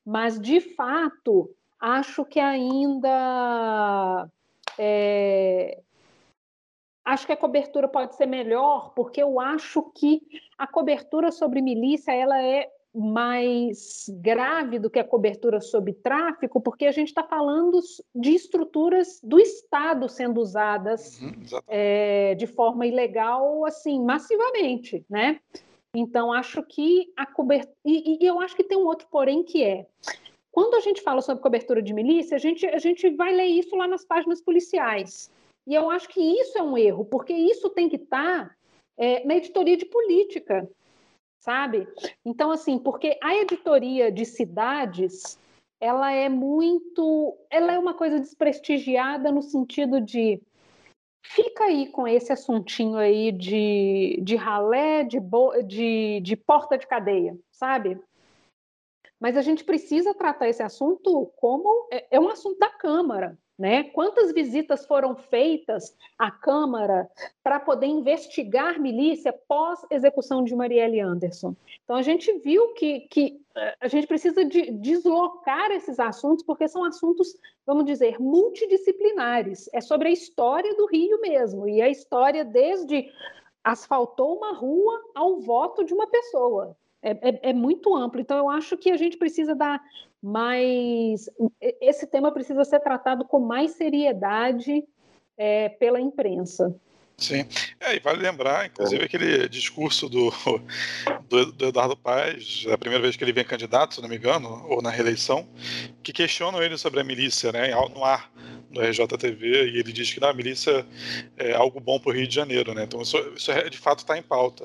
[0.04, 4.28] Mas, de fato, acho que ainda.
[4.78, 5.80] É,
[7.04, 10.22] acho que a cobertura pode ser melhor, porque eu acho que
[10.56, 16.84] a cobertura sobre milícia ela é mais grave do que a cobertura sobre tráfico, porque
[16.84, 17.80] a gente está falando
[18.14, 21.32] de estruturas do Estado sendo usadas uhum,
[21.68, 25.40] é, de forma ilegal, assim, massivamente, né?
[25.94, 27.74] Então, acho que a cobertura.
[27.84, 29.86] E, e, eu acho que tem um outro porém que é.
[30.50, 33.74] Quando a gente fala sobre cobertura de milícia, a gente, a gente vai ler isso
[33.74, 35.30] lá nas páginas policiais.
[35.66, 38.56] E eu acho que isso é um erro, porque isso tem que estar
[38.96, 40.68] é, na editoria de política,
[41.40, 41.86] sabe?
[42.24, 45.38] Então, assim, porque a editoria de cidades
[45.82, 47.36] ela é muito.
[47.50, 50.40] Ela é uma coisa desprestigiada no sentido de.
[51.24, 55.18] Fica aí com esse assuntinho aí de, de ralé, de,
[55.66, 58.00] de, de porta de cadeia, sabe?
[59.20, 63.84] Mas a gente precisa tratar esse assunto como é, é um assunto da Câmara, né?
[63.84, 67.08] Quantas visitas foram feitas à Câmara
[67.42, 71.54] para poder investigar milícia pós execução de Marielle Anderson?
[71.84, 76.66] Então a gente viu que, que eh, a gente precisa de deslocar esses assuntos porque
[76.66, 77.36] são assuntos,
[77.66, 79.68] vamos dizer, multidisciplinares.
[79.72, 83.10] É sobre a história do Rio mesmo e a história desde
[83.62, 86.76] asfaltou uma rua ao voto de uma pessoa.
[87.02, 88.20] É, é, é, muito amplo.
[88.20, 89.82] Então, eu acho que a gente precisa dar
[90.22, 91.28] mais.
[91.60, 94.84] Esse tema precisa ser tratado com mais seriedade
[95.36, 96.74] é, pela imprensa.
[97.16, 97.46] Sim,
[97.80, 100.32] é, e vale lembrar, inclusive, aquele discurso do,
[101.28, 104.66] do, do, Eduardo Paz, a primeira vez que ele vem candidato, se não me engano,
[104.68, 105.48] ou na reeleição,
[106.02, 108.32] que questionam ele sobre a milícia, né, no ar
[108.70, 110.84] do RJTV, e ele diz que não, a milícia
[111.36, 114.00] é algo bom para o Rio de Janeiro, né, então isso, isso é, de fato
[114.00, 114.64] está em pauta.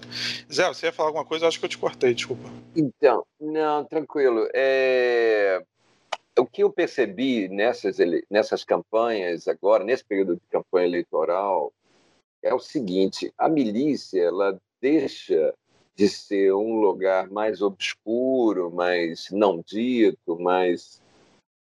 [0.51, 1.45] Zé, você ia falar alguma coisa?
[1.45, 2.49] Eu acho que eu te cortei, desculpa.
[2.75, 4.47] Então, não, tranquilo.
[4.53, 5.61] É
[6.39, 7.97] o que eu percebi nessas,
[8.29, 11.73] nessas campanhas agora, nesse período de campanha eleitoral,
[12.41, 15.53] é o seguinte: a milícia ela deixa
[15.95, 21.01] de ser um lugar mais obscuro, mais não dito, mais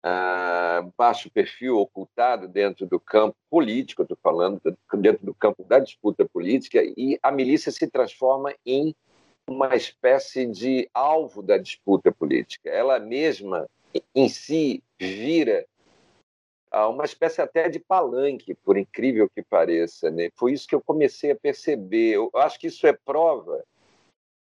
[0.04, 4.62] ah, baixo perfil, ocultado dentro do campo político, estou falando,
[4.98, 8.96] dentro do campo da disputa política, e a milícia se transforma em
[9.50, 12.70] uma espécie de alvo da disputa política.
[12.70, 13.68] Ela mesma,
[14.14, 15.66] em si, vira
[16.72, 20.12] uma espécie até de palanque, por incrível que pareça.
[20.12, 20.30] Né?
[20.36, 22.16] Foi isso que eu comecei a perceber.
[22.16, 23.64] Eu acho que isso é prova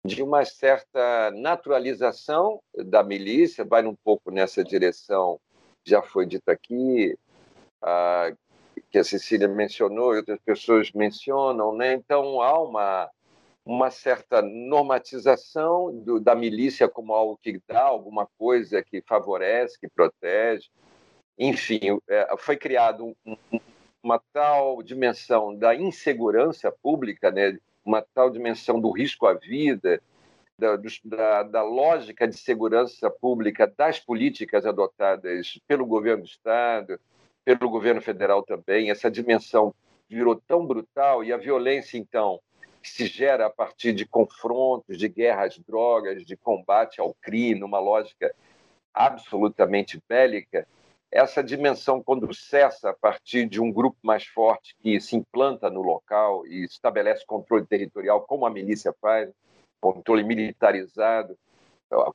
[0.05, 5.41] de uma certa naturalização da milícia, vai um pouco nessa direção,
[5.83, 7.17] já foi dito aqui,
[8.91, 11.75] que a Cecília mencionou e outras pessoas mencionam.
[11.75, 11.95] Né?
[11.95, 13.11] Então, há uma,
[13.65, 19.89] uma certa normatização do, da milícia como algo que dá alguma coisa que favorece, que
[19.89, 20.69] protege
[21.39, 23.17] enfim, é, foi criado
[24.03, 27.59] uma tal dimensão da insegurança pública, né?
[27.85, 30.01] uma tal dimensão do risco à vida,
[30.59, 37.01] da, da, da, lógica de segurança pública das políticas adotadas pelo governo do Estado,
[37.45, 38.91] pelo governo federal também.
[38.91, 39.75] Essa dimensão
[40.09, 42.41] virou tão brutal e a violência, então,
[42.81, 47.81] que se gera a partir de confrontos, de guerras drogas, de combate ao crime, uma
[47.81, 48.35] lógica
[48.93, 50.67] absolutamente bélica,
[51.15, 55.81] essa dimensão, quando cessa a partir de um grupo mais forte que se implanta no
[55.81, 59.31] local e estabelece controle territorial, como a milícia faz,
[59.81, 61.39] controle militarizado,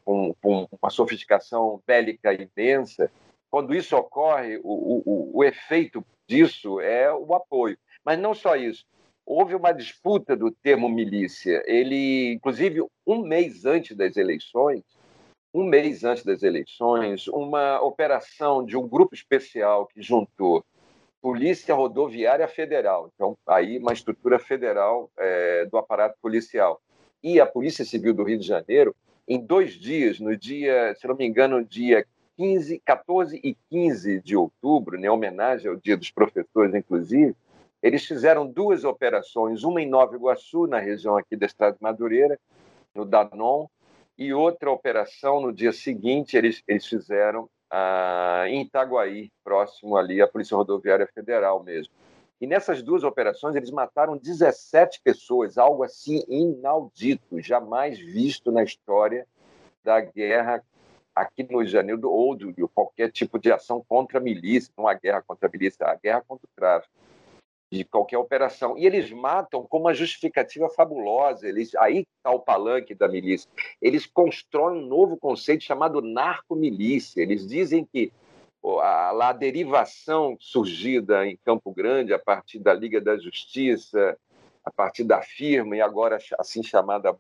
[0.04, 3.10] com, com uma sofisticação bélica imensa,
[3.50, 7.78] quando isso ocorre, o, o, o efeito disso é o apoio.
[8.04, 8.86] Mas não só isso.
[9.26, 11.64] Houve uma disputa do termo milícia.
[11.66, 14.84] Ele, inclusive, um mês antes das eleições,
[15.54, 20.64] um mês antes das eleições, uma operação de um grupo especial que juntou
[21.22, 26.82] Polícia Rodoviária Federal, então aí uma estrutura federal é, do aparato policial,
[27.22, 28.96] e a Polícia Civil do Rio de Janeiro,
[29.28, 32.06] em dois dias, no dia, se não me engano, dia
[32.38, 37.36] 15, 14 e 15 de outubro, em né, homenagem ao Dia dos Professores, inclusive,
[37.84, 42.40] eles fizeram duas operações, uma em Nova Iguaçu, na região aqui da Estrada de Madureira,
[42.96, 43.68] no Danon,
[44.20, 50.28] e outra operação no dia seguinte eles, eles fizeram ah, em Itaguaí, próximo ali à
[50.28, 51.94] Polícia Rodoviária Federal mesmo.
[52.42, 59.26] E nessas duas operações eles mataram 17 pessoas, algo assim inaudito, jamais visto na história
[59.86, 60.62] da guerra
[61.16, 64.86] aqui no Rio de Janeiro ou de qualquer tipo de ação contra a milícia, não
[64.86, 66.94] a guerra contra a milícia, a guerra contra o tráfico
[67.72, 68.78] de qualquer operação.
[68.78, 71.48] E eles matam com uma justificativa fabulosa.
[71.48, 73.50] Eles, aí está o palanque da milícia.
[73.82, 77.22] Eles constroem um novo conceito chamado narcomilícia.
[77.22, 78.12] Eles dizem que
[78.82, 84.18] a, a derivação surgida em Campo Grande a partir da Liga da Justiça,
[84.66, 87.16] a partir da firma e agora assim chamada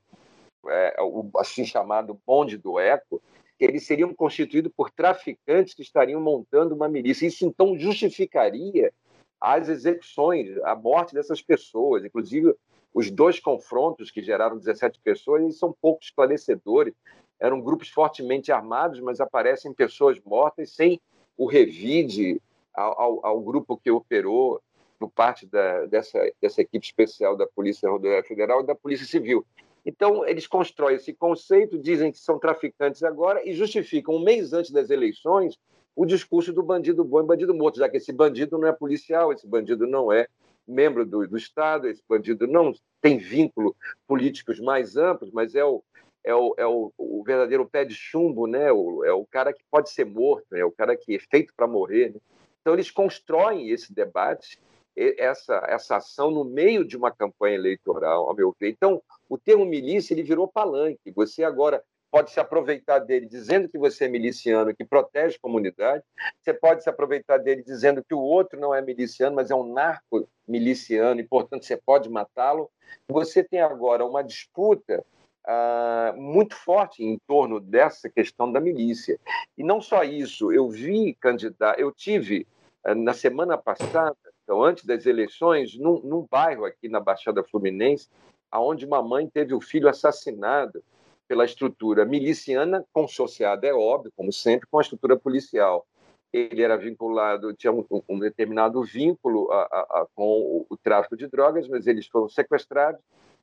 [0.67, 3.21] é, o assim chamado bonde do eco,
[3.59, 7.27] eles seriam constituídos por traficantes que estariam montando uma milícia.
[7.27, 8.91] Isso então justificaria
[9.39, 12.04] as execuções, a morte dessas pessoas.
[12.04, 12.56] Inclusive,
[12.93, 16.93] os dois confrontos que geraram 17 pessoas eles são pouco esclarecedores.
[17.39, 20.99] Eram grupos fortemente armados, mas aparecem pessoas mortas sem
[21.38, 22.41] o revide
[22.74, 24.61] ao, ao, ao grupo que operou
[24.99, 29.45] por parte da, dessa, dessa equipe especial da Polícia Rodoviária Federal e da Polícia Civil.
[29.86, 34.72] Então, eles constroem esse conceito, dizem que são traficantes agora e justificam, um mês antes
[34.72, 35.57] das eleições,
[35.95, 39.33] o discurso do bandido bom e bandido morto, já que esse bandido não é policial,
[39.33, 40.27] esse bandido não é
[40.67, 43.75] membro do, do Estado, esse bandido não tem vínculo
[44.07, 45.83] políticos mais amplos, mas é o,
[46.23, 48.71] é o, é o, o verdadeiro pé de chumbo, né?
[48.71, 51.67] O, é o cara que pode ser morto, é o cara que é feito para
[51.67, 52.13] morrer.
[52.13, 52.19] Né?
[52.61, 54.59] Então, eles constroem esse debate,
[54.95, 58.69] essa, essa ação no meio de uma campanha eleitoral, ao meu ver.
[58.69, 61.11] Então, o termo milícia ele virou palanque.
[61.15, 66.03] Você agora pode se aproveitar dele dizendo que você é miliciano, que protege a comunidade.
[66.41, 69.74] Você pode se aproveitar dele dizendo que o outro não é miliciano, mas é um
[69.74, 72.70] narco miliciano e, portanto, você pode matá-lo.
[73.07, 75.05] Você tem agora uma disputa
[75.45, 79.20] ah, muito forte em torno dessa questão da milícia.
[79.57, 82.47] E não só isso, eu vi candidato, eu tive
[82.84, 88.10] ah, na semana passada, então antes das eleições, num, num bairro aqui na Baixada Fluminense,
[88.51, 90.84] aonde uma mãe teve o filho assassinado
[91.30, 95.86] pela estrutura miliciana consociada, é óbvio, como sempre, com a estrutura policial.
[96.34, 101.15] Ele era vinculado, tinha um, um determinado vínculo a, a, a, com o, o, tráfico
[101.15, 102.99] de drogas, mas eles foram sequestrados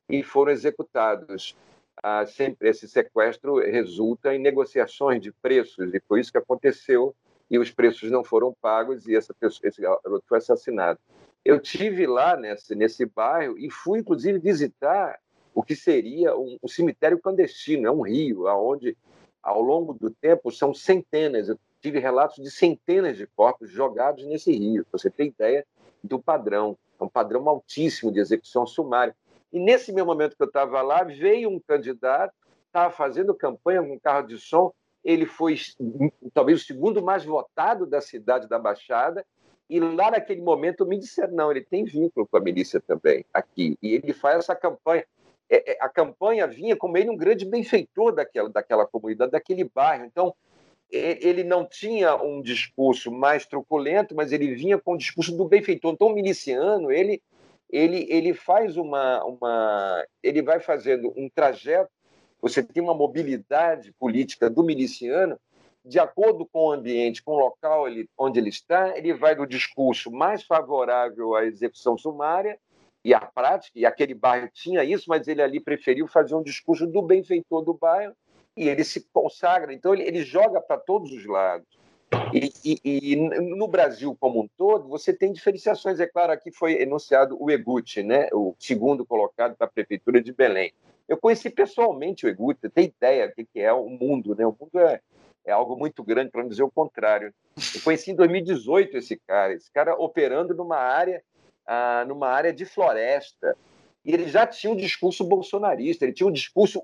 [0.09, 1.55] e foram executados.
[2.03, 7.15] Ah, sempre esse sequestro resulta em negociações de preços e foi isso que aconteceu
[7.49, 10.99] e os preços não foram pagos e essa pessoa, esse garoto foi assassinado.
[11.43, 15.17] Eu tive lá nesse, nesse bairro e fui, inclusive, visitar
[15.57, 18.95] o que seria um, um cemitério clandestino, é um rio, aonde
[19.41, 24.51] ao longo do tempo são centenas, eu tive relatos de centenas de corpos jogados nesse
[24.51, 24.85] rio.
[24.91, 25.65] Você tem ideia
[26.03, 29.15] do padrão, é um padrão altíssimo de execução sumária.
[29.51, 32.35] E nesse meu momento que eu estava lá, veio um candidato,
[32.67, 34.71] estava fazendo campanha com um carro de som,
[35.03, 35.57] ele foi
[36.35, 39.25] talvez o segundo mais votado da cidade da Baixada,
[39.67, 43.75] e lá naquele momento me disseram, não, ele tem vínculo com a milícia também aqui.
[43.81, 45.03] E ele faz essa campanha.
[45.49, 50.05] É, é, a campanha vinha como ele um grande benfeitor daquela, daquela comunidade, daquele bairro.
[50.05, 50.33] Então,
[50.89, 55.93] ele não tinha um discurso mais truculento, mas ele vinha com o discurso do benfeitor.
[55.93, 57.21] Então, o miliciano, ele,
[57.69, 60.05] ele, ele faz uma, uma.
[60.23, 61.91] Ele vai fazendo um trajeto,
[62.41, 65.37] você tem uma mobilidade política do miliciano
[65.83, 67.85] de acordo com o ambiente, com o local
[68.17, 72.59] onde ele está, ele vai do discurso mais favorável à execução sumária
[73.07, 76.85] e à prática, e aquele bairro tinha isso, mas ele ali preferiu fazer um discurso
[76.85, 78.13] do benfeitor do bairro
[78.53, 79.73] e ele se consagra.
[79.73, 81.65] Então, ele, ele joga para todos os lados.
[82.33, 86.01] E, e, e, no Brasil como um todo, você tem diferenciações.
[86.01, 88.27] É claro, aqui foi enunciado o Eguchi, né?
[88.33, 90.73] o segundo colocado para a Prefeitura de Belém.
[91.07, 94.35] Eu conheci pessoalmente o Eguchi, tem ideia do que é o mundo.
[94.35, 94.45] Né?
[94.45, 94.99] O mundo é,
[95.45, 97.33] é algo muito grande, para não dizer o contrário.
[97.73, 101.23] Eu conheci em 2018 esse cara, esse cara operando numa área,
[101.67, 103.55] ah, numa área de floresta.
[104.05, 106.81] E ele já tinha um discurso bolsonarista, ele tinha um discurso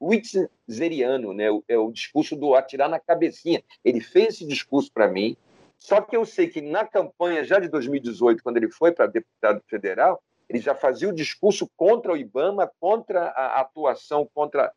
[0.00, 1.48] witzeriano, né?
[1.50, 3.62] o, é o discurso do atirar na cabecinha.
[3.84, 5.36] Ele fez esse discurso para mim,
[5.78, 9.62] só que eu sei que na campanha já de 2018, quando ele foi para deputado
[9.68, 14.72] federal, ele já fazia o discurso contra o IBAMA, contra a atuação, contra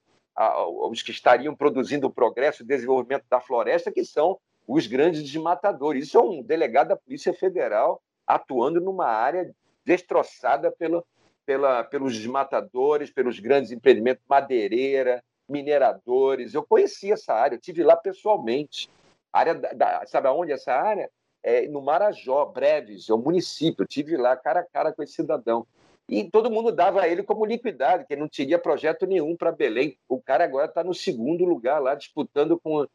[0.89, 4.37] os que estariam produzindo o progresso e desenvolvimento da floresta, que são
[4.67, 6.05] os grandes desmatadores.
[6.05, 8.01] Isso é um delegado da Polícia Federal
[8.35, 9.53] atuando numa área
[9.85, 11.05] destroçada pelo,
[11.45, 16.53] pela, pelos desmatadores, pelos grandes empreendimentos, madeireira, mineradores.
[16.53, 18.89] Eu conheci essa área, tive lá pessoalmente.
[19.33, 21.09] A área da, da, sabe aonde essa área?
[21.43, 23.85] É no Marajó, Breves, é o município.
[23.85, 25.65] Tive lá cara a cara com esse cidadão.
[26.07, 29.97] E todo mundo dava a ele como liquidado, que não teria projeto nenhum para Belém.
[30.07, 32.85] O cara agora está no segundo lugar lá, disputando com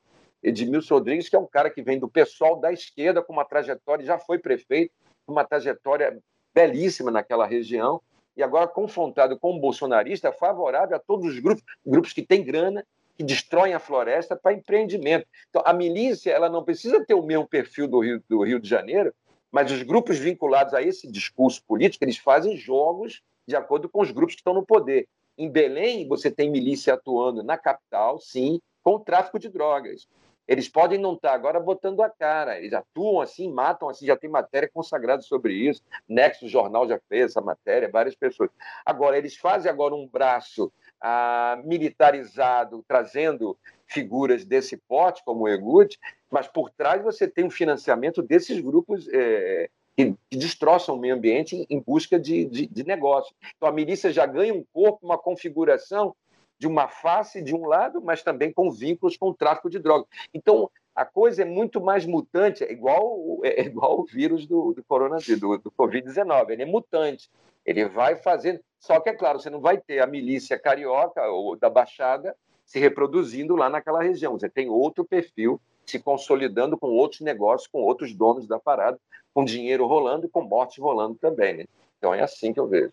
[0.42, 4.04] Edmilson Rodrigues, que é um cara que vem do pessoal da esquerda, com uma trajetória,
[4.04, 4.92] já foi prefeito,
[5.26, 6.18] uma trajetória
[6.54, 8.00] belíssima naquela região,
[8.36, 12.86] e agora confrontado com um bolsonarista favorável a todos os grupos, grupos que têm grana,
[13.16, 15.26] que destroem a floresta para empreendimento.
[15.48, 18.68] Então, a milícia ela não precisa ter o mesmo perfil do Rio, do Rio de
[18.68, 19.14] Janeiro,
[19.50, 24.10] mas os grupos vinculados a esse discurso político, eles fazem jogos de acordo com os
[24.10, 25.08] grupos que estão no poder.
[25.38, 30.06] Em Belém, você tem milícia atuando na capital, sim, com o tráfico de drogas.
[30.46, 34.30] Eles podem não estar agora botando a cara, eles atuam assim, matam assim, já tem
[34.30, 35.82] matéria consagrada sobre isso.
[36.08, 38.50] Nexo Jornal já fez essa matéria, várias pessoas.
[38.84, 45.98] Agora, eles fazem agora um braço ah, militarizado, trazendo figuras desse porte, como o Egut,
[46.30, 51.14] mas por trás você tem um financiamento desses grupos é, que, que, destroçam o meio
[51.14, 53.34] ambiente em, busca de, de, de negócio.
[53.56, 56.14] Então a milícia já ganha um corpo, uma configuração
[56.58, 60.06] de uma face de um lado, mas também com vínculos com o tráfico de drogas.
[60.32, 64.82] Então a coisa é muito mais mutante, é igual, é igual o vírus do, do
[64.82, 67.28] coronavírus, do, do Covid-19, ele é mutante.
[67.66, 68.60] Ele vai fazendo.
[68.78, 72.34] Só que, é claro, você não vai ter a milícia carioca ou da Baixada
[72.64, 74.38] se reproduzindo lá naquela região.
[74.38, 78.98] Você tem outro perfil se consolidando com outros negócios, com outros donos da parada,
[79.34, 81.58] com dinheiro rolando e com morte rolando também.
[81.58, 81.64] Né?
[81.98, 82.92] Então é assim que eu vejo.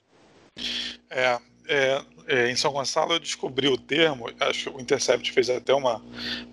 [1.09, 5.49] É, é, é, em São Gonçalo eu descobri o termo, acho que o Intercept fez
[5.49, 6.01] até uma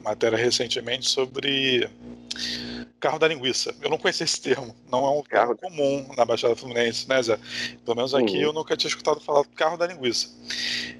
[0.03, 1.89] matéria recentemente sobre
[2.99, 3.75] carro da linguiça.
[3.81, 7.39] Eu não conhecia esse termo, não é um carro comum na Baixada Fluminense, né, Zé?
[7.85, 8.43] Pelo menos aqui uhum.
[8.43, 10.29] eu nunca tinha escutado falar do carro da linguiça,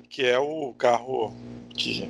[0.09, 1.35] que é o carro
[1.77, 2.09] que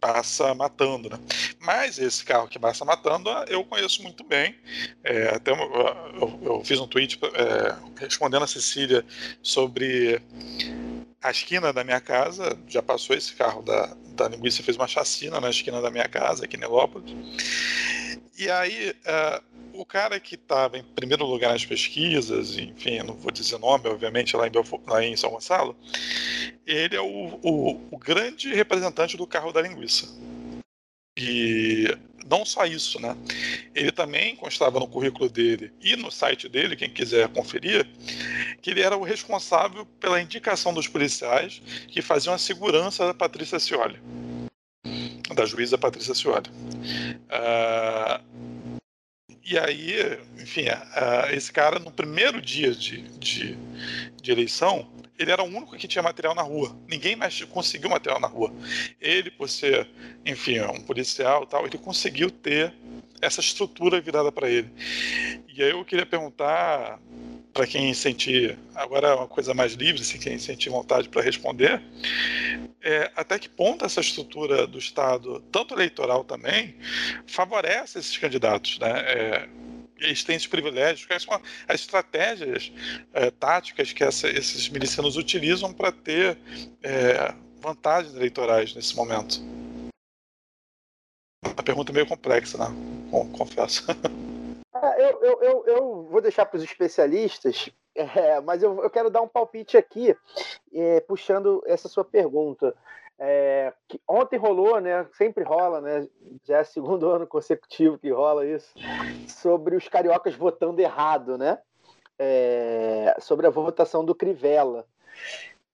[0.00, 1.18] passa matando, né?
[1.60, 4.56] Mas esse carro que passa matando eu conheço muito bem.
[5.04, 9.04] É, até eu, eu, eu, fiz um tweet é, respondendo a Cecília
[9.40, 10.20] sobre
[11.22, 12.58] a esquina da minha casa.
[12.68, 16.44] Já passou esse carro da, da linguiça, fez uma chacina na esquina da minha casa,
[16.44, 17.12] aqui em Nelópolis.
[18.38, 23.30] E aí, uh, o cara que estava em primeiro lugar nas pesquisas, enfim, não vou
[23.30, 24.52] dizer nome, obviamente, lá em,
[24.86, 25.76] lá em São Gonçalo,
[26.66, 30.08] ele é o, o, o grande representante do carro da linguiça.
[31.24, 31.96] E
[32.28, 33.16] não só isso, né?
[33.74, 37.86] Ele também constava no currículo dele e no site dele, quem quiser conferir,
[38.60, 43.60] que ele era o responsável pela indicação dos policiais que faziam a segurança da Patrícia
[43.60, 44.00] Cioli,
[45.32, 46.50] da juíza Patrícia Cioli.
[47.30, 48.42] Uh,
[49.44, 53.56] e aí, enfim, uh, esse cara, no primeiro dia de, de,
[54.20, 56.76] de, eleição, ele era o único que tinha material na rua.
[56.88, 58.52] Ninguém mais conseguiu material na rua.
[59.00, 59.88] Ele, por ser,
[60.24, 62.72] enfim, um policial tal, ele conseguiu ter
[63.20, 64.68] essa estrutura virada para ele.
[65.48, 66.98] E aí eu queria perguntar
[67.52, 71.82] para quem sentir, agora é uma coisa mais livre, se quem sentir vontade para responder,
[72.80, 76.74] é, até que ponto essa estrutura do Estado, tanto eleitoral também,
[77.26, 78.90] favorece esses candidatos, né?
[79.06, 79.48] É,
[80.02, 82.72] eles têm esses privilégios, quais são as estratégias
[83.12, 86.36] é, táticas que essa, esses milicianos utilizam para ter
[86.82, 89.40] é, vantagens eleitorais nesse momento?
[91.56, 92.66] A pergunta meio complexa, né?
[93.36, 93.84] Confesso.
[94.74, 99.10] É, eu, eu, eu, eu, vou deixar para os especialistas, é, mas eu, eu, quero
[99.10, 100.16] dar um palpite aqui,
[100.72, 102.74] é, puxando essa sua pergunta.
[103.18, 103.72] É,
[104.08, 105.06] ontem rolou, né?
[105.12, 106.08] Sempre rola, né?
[106.44, 108.74] Já é segundo ano consecutivo que rola isso,
[109.28, 111.58] sobre os cariocas votando errado, né?
[112.18, 114.86] É, sobre a votação do Crivella.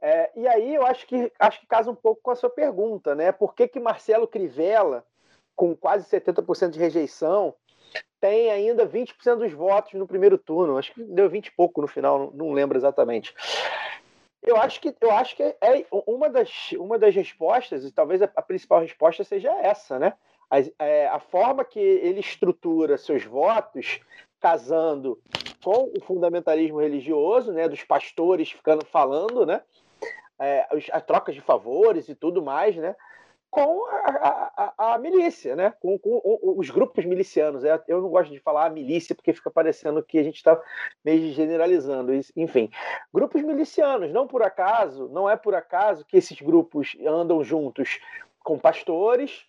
[0.00, 3.14] É, e aí eu acho que acho que casa um pouco com a sua pergunta,
[3.14, 3.32] né?
[3.32, 5.04] Por que, que Marcelo Crivella,
[5.56, 7.54] com quase 70% de rejeição,
[8.20, 10.78] tem ainda 20% dos votos no primeiro turno.
[10.78, 13.34] Acho que deu 20 e pouco no final, não lembro exatamente.
[14.48, 18.28] Eu acho que, eu acho que é uma das, uma das respostas, e talvez a,
[18.40, 20.14] principal resposta seja essa, né?
[20.50, 24.00] A, é, a forma que ele estrutura seus votos,
[24.40, 25.20] casando
[25.62, 27.68] com o fundamentalismo religioso, né?
[27.68, 29.60] Dos pastores ficando falando, né?
[30.40, 32.96] É, as trocas de favores e tudo mais, né?
[33.58, 35.72] Com a, a, a, milícia, né?
[35.80, 36.20] Com, com,
[36.56, 37.64] os grupos milicianos.
[37.64, 40.60] É, eu não gosto de falar milícia porque fica parecendo que a gente está
[41.04, 42.12] meio generalizando.
[42.36, 42.70] Enfim,
[43.12, 44.12] grupos milicianos.
[44.12, 47.98] Não por acaso, não é por acaso que esses grupos andam juntos
[48.44, 49.44] com pastores,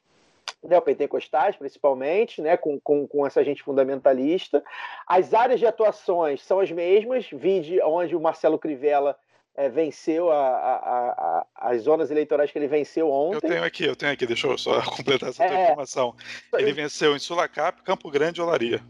[0.63, 4.63] neopentecostais, principalmente, né, com, com, com essa gente fundamentalista.
[5.07, 9.15] As áreas de atuações são as mesmas, vide onde o Marcelo Crivella
[9.59, 13.35] é, venceu a, a, a, as zonas eleitorais que ele venceu ontem.
[13.35, 16.15] Eu tenho aqui, eu tenho aqui, deixa eu só completar essa é, informação.
[16.53, 18.81] Ele venceu em Sulacap, Campo Grande e Olaria.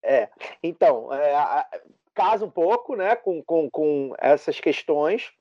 [0.00, 0.28] É,
[0.62, 1.66] então, é,
[2.14, 5.32] casa um pouco né, com, com, com essas questões.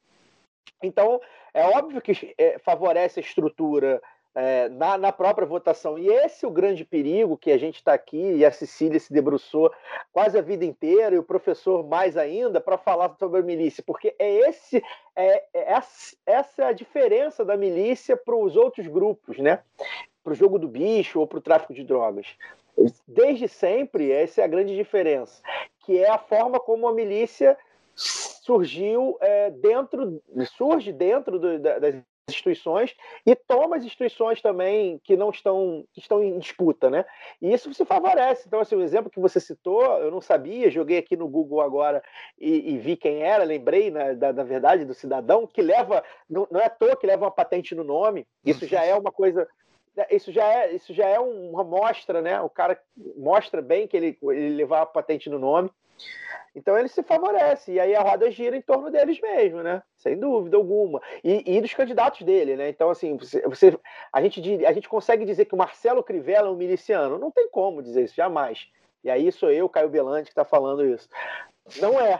[0.81, 1.21] Então,
[1.53, 4.01] é óbvio que é, favorece a estrutura
[4.35, 5.97] é, na, na, própria votação.
[5.97, 9.13] E esse é o grande perigo que a gente está aqui, e a Cecília se
[9.13, 9.71] debruçou
[10.11, 14.15] quase a vida inteira, e o professor mais ainda, para falar sobre a milícia, porque
[14.17, 14.83] é esse
[15.15, 15.79] é, é
[16.25, 19.61] essa é a diferença da milícia para os outros grupos, né?
[20.23, 22.27] Para o jogo do bicho ou para o tráfico de drogas.
[23.07, 25.43] Desde sempre, essa é a grande diferença,
[25.79, 27.55] que é a forma como a milícia
[27.95, 30.21] surgiu é, dentro,
[30.57, 31.95] surge dentro do, das
[32.29, 32.95] instituições
[33.25, 37.05] e toma as instituições também que não estão, que estão em disputa, né?
[37.41, 38.45] E isso se favorece.
[38.47, 42.01] Então, assim, o exemplo que você citou, eu não sabia, joguei aqui no Google agora
[42.39, 46.47] e, e vi quem era, lembrei, né, da, da verdade, do cidadão, que leva, não,
[46.49, 49.47] não é à toa que leva uma patente no nome, isso já é uma coisa
[50.09, 52.41] isso já é isso já é uma mostra, né?
[52.41, 52.79] O cara
[53.15, 55.69] mostra bem que ele, ele levar a patente no nome.
[56.55, 59.81] Então eles se favorecem, e aí a roda gira em torno deles mesmo, né?
[59.97, 61.01] Sem dúvida alguma.
[61.23, 62.69] E, e dos candidatos dele, né?
[62.69, 63.77] Então, assim, você, você,
[64.11, 67.17] a, gente, a gente consegue dizer que o Marcelo Crivella é um miliciano?
[67.17, 68.67] Não tem como dizer isso, jamais.
[69.03, 71.09] E aí sou eu, Caio Belante, que está falando isso.
[71.81, 72.19] Não é.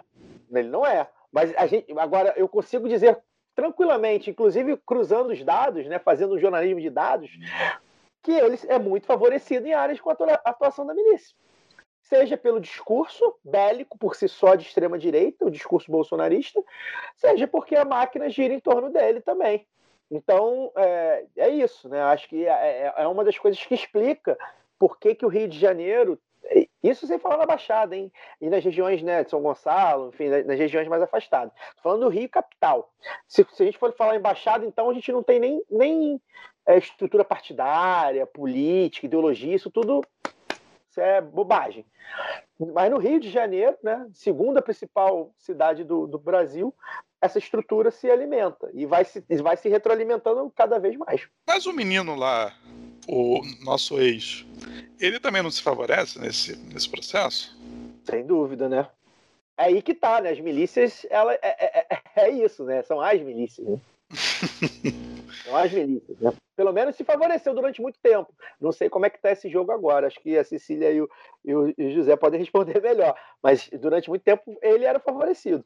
[0.52, 1.08] Ele não é.
[1.32, 3.20] Mas a gente, agora eu consigo dizer
[3.56, 7.32] tranquilamente, inclusive cruzando os dados, né, fazendo um jornalismo de dados,
[8.22, 10.14] que ele é muito favorecido em áreas com a
[10.46, 11.36] atuação da milícia.
[12.02, 16.62] Seja pelo discurso bélico por si só de extrema direita, o discurso bolsonarista,
[17.16, 19.66] seja porque a máquina gira em torno dele também.
[20.12, 22.02] Então, é, é isso, né?
[22.02, 24.38] Acho que é, é, é uma das coisas que explica
[24.78, 26.20] por que, que o Rio de Janeiro
[26.84, 28.12] isso sem falar na Baixada, hein?
[28.42, 31.54] E nas regiões né, de São Gonçalo, enfim, nas regiões mais afastadas.
[31.82, 32.92] falando do Rio capital.
[33.28, 36.22] Se, se, a gente for falar em Baixada, então a gente não tem nem, nem
[36.66, 40.02] é, estrutura partidária, política, ideologia, isso tudo
[40.94, 41.84] isso é bobagem.
[42.60, 46.74] Mas no Rio de Janeiro, né, segunda principal cidade do, do Brasil,
[47.20, 51.28] essa estrutura se alimenta e vai se, vai se retroalimentando cada vez mais.
[51.48, 52.54] Mas o menino lá,
[53.08, 54.46] o nosso ex,
[55.00, 57.58] ele também não se favorece nesse, nesse processo?
[58.04, 58.88] Sem dúvida, né?
[59.58, 60.32] É aí que tá, né?
[60.32, 62.82] As milícias, ela, é, é, é, é isso, né?
[62.84, 63.80] São as milícias, né?
[65.44, 66.34] São as milícias, né?
[66.56, 68.34] Pelo menos se favoreceu durante muito tempo.
[68.60, 70.08] Não sei como é que tá esse jogo agora.
[70.08, 71.10] Acho que a Cecília e o,
[71.44, 73.16] e o, e o José podem responder melhor.
[73.42, 75.64] Mas durante muito tempo ele era favorecido.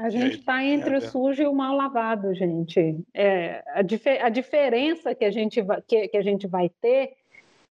[0.00, 3.04] A gente está entre o sujo e o mal lavado, gente.
[3.12, 7.18] É, a, dif a diferença que a gente vai, que, que a gente vai ter.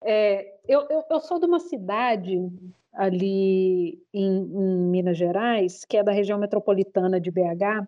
[0.02, 2.50] É, eu, eu, eu, sou de uma cidade
[2.94, 7.86] ali em, em, Minas Gerais, que é da região metropolitana de BH,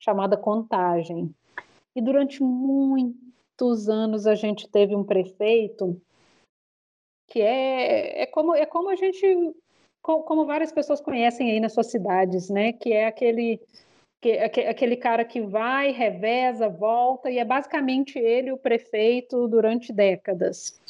[0.00, 1.32] chamada Contagem.
[1.94, 6.02] E durante muitos anos a gente teve um prefeito
[7.28, 9.24] que é, é, como, é como a gente
[10.22, 12.72] como várias pessoas conhecem aí nas suas cidades, né?
[12.72, 13.60] Que é aquele
[14.20, 20.80] que, aquele cara que vai, reveza, volta, e é basicamente ele o prefeito durante décadas.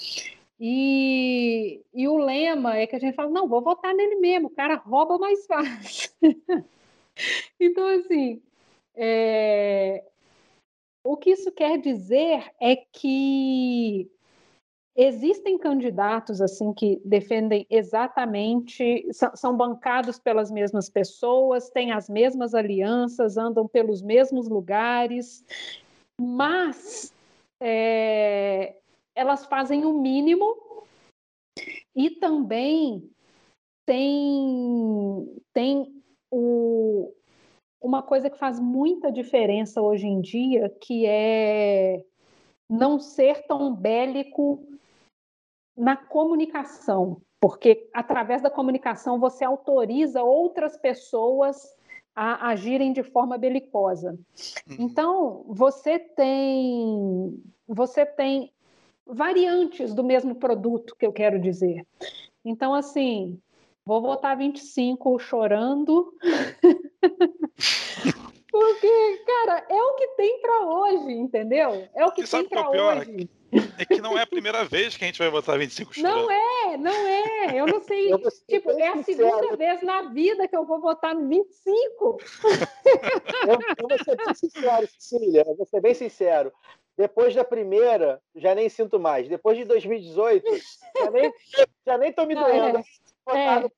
[0.61, 4.55] E, e o lema é que a gente fala: não, vou votar nele mesmo, o
[4.55, 6.11] cara rouba mais fácil.
[7.61, 8.43] então, assim,
[8.95, 10.05] é,
[11.05, 14.11] o que isso quer dizer é que
[15.01, 23.37] Existem candidatos assim que defendem exatamente, são, bancados pelas mesmas pessoas, têm as mesmas alianças,
[23.37, 25.45] andam pelos mesmos lugares,
[26.21, 27.15] mas
[27.61, 28.75] é,
[29.15, 30.57] elas fazem o mínimo
[31.95, 33.09] e também
[33.87, 37.15] tem, tem o,
[37.81, 42.05] uma coisa que faz muita diferença hoje em dia, que é
[42.69, 44.67] não ser tão bélico
[45.79, 51.73] na comunicação, porque através da comunicação você autoriza outras pessoas
[52.15, 54.19] a agirem de forma belicosa.
[54.69, 54.77] Uhum.
[54.81, 58.53] Então, você tem você tem
[59.07, 61.87] variantes do mesmo produto que eu quero dizer.
[62.45, 63.41] Então, assim,
[63.85, 66.13] vou votar 25 chorando.
[68.51, 71.87] Porque, cara, é o que tem para hoje, entendeu?
[71.95, 73.31] É o que tem para é hoje.
[73.79, 76.23] É que não é a primeira vez que a gente vai votar 25 chorando.
[76.23, 77.61] Não é, não é.
[77.61, 78.13] Eu não sei.
[78.13, 78.19] Eu
[78.49, 82.19] tipo, é a segunda vez na vida que eu vou votar no 25.
[83.47, 85.45] Eu, eu vou ser bem sincero, Cecília.
[85.47, 86.53] Eu vou ser bem sincero.
[86.97, 89.29] Depois da primeira, já nem sinto mais.
[89.29, 90.45] Depois de 2018,
[90.99, 91.33] já nem,
[91.87, 92.79] já nem tô me doendo.
[93.29, 93.65] É.
[93.65, 93.71] É.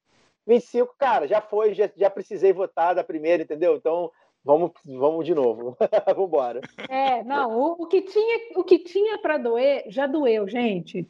[0.47, 3.77] 25, cara, já foi, já, já precisei votar da primeira, entendeu?
[3.77, 4.11] Então,
[4.45, 5.77] Vamos, vamos de novo.
[6.07, 6.61] vamos embora.
[6.89, 11.07] É, não, o, o, que tinha, o que tinha para doer já doeu, gente.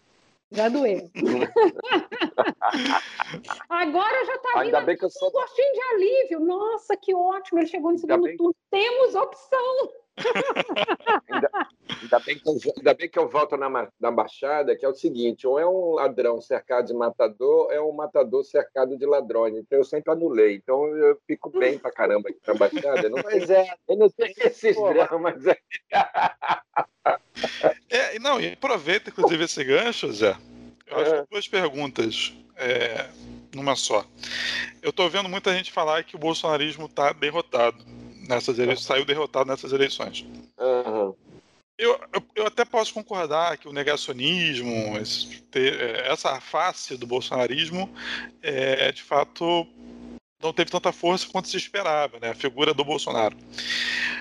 [0.51, 1.09] Já doeu.
[3.69, 4.39] Agora já
[4.85, 5.29] vindo que eu sou...
[5.29, 6.41] um gostinho de alívio.
[6.41, 8.37] Nossa, que ótimo, ele chegou no segundo bem...
[8.37, 8.57] turno.
[8.69, 9.91] Temos opção
[11.31, 11.51] ainda,
[12.03, 14.95] ainda, bem que eu, ainda bem que eu volto na, na Baixada, que é o
[14.95, 19.55] seguinte: ou é um ladrão cercado de matador, ou é um matador cercado de ladrões.
[19.57, 20.57] Então eu sempre anulei.
[20.57, 23.09] Então eu fico bem pra caramba aqui na Baixada.
[23.09, 25.57] Não, pois é, eu não tenho esses dramas aí.
[27.89, 30.37] É, não, e aproveita, inclusive, esse gancho, Zé.
[30.87, 33.09] Eu acho que duas perguntas é,
[33.55, 34.05] numa só.
[34.83, 38.00] Eu estou vendo muita gente falar que o bolsonarismo está derrotado
[38.31, 40.25] nessas eleições, saiu derrotado nessas eleições.
[40.59, 41.15] Uhum.
[41.77, 47.07] Eu, eu, eu, até posso concordar que o negacionismo, esse, ter, é, essa face do
[47.07, 47.91] bolsonarismo,
[48.43, 49.67] é, de fato
[50.43, 52.31] não teve tanta força quanto se esperava, né?
[52.31, 53.37] a figura do Bolsonaro.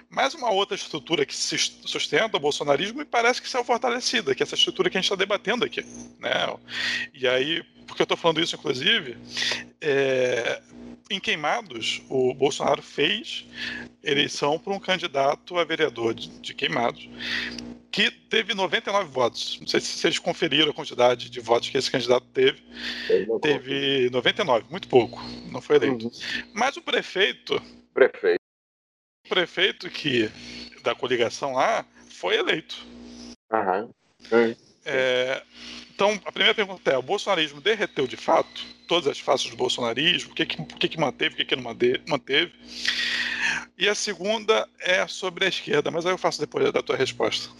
[0.09, 4.45] Mas uma outra estrutura que sustenta o bolsonarismo me parece que saiu fortalecida, que é
[4.45, 5.85] essa estrutura que a gente está debatendo aqui.
[6.19, 6.57] Né?
[7.13, 9.17] E aí, porque eu estou falando isso, inclusive,
[9.79, 10.61] é,
[11.09, 13.45] em Queimados, o Bolsonaro fez
[14.03, 17.07] eleição para um candidato a vereador de, de Queimados.
[17.91, 19.57] Que teve 99 votos.
[19.59, 22.63] Não sei se vocês conferiram a quantidade de votos que esse candidato teve.
[23.41, 25.19] Teve 99, muito pouco.
[25.51, 26.05] Não foi eleito.
[26.05, 26.11] Uhum.
[26.53, 27.61] Mas o prefeito.
[27.93, 28.39] Prefeito.
[29.25, 30.29] O prefeito que
[30.83, 32.75] da coligação lá foi eleito.
[33.51, 33.89] Aham.
[34.31, 34.55] Uhum.
[34.85, 35.43] É,
[35.99, 40.31] então, a primeira pergunta é: o bolsonarismo derreteu de fato todas as faces do bolsonarismo?
[40.31, 41.63] O que, que, que, manteve, o que, que não
[42.07, 42.53] manteve?
[43.77, 47.53] E a segunda é sobre a esquerda, mas aí eu faço depois da tua resposta.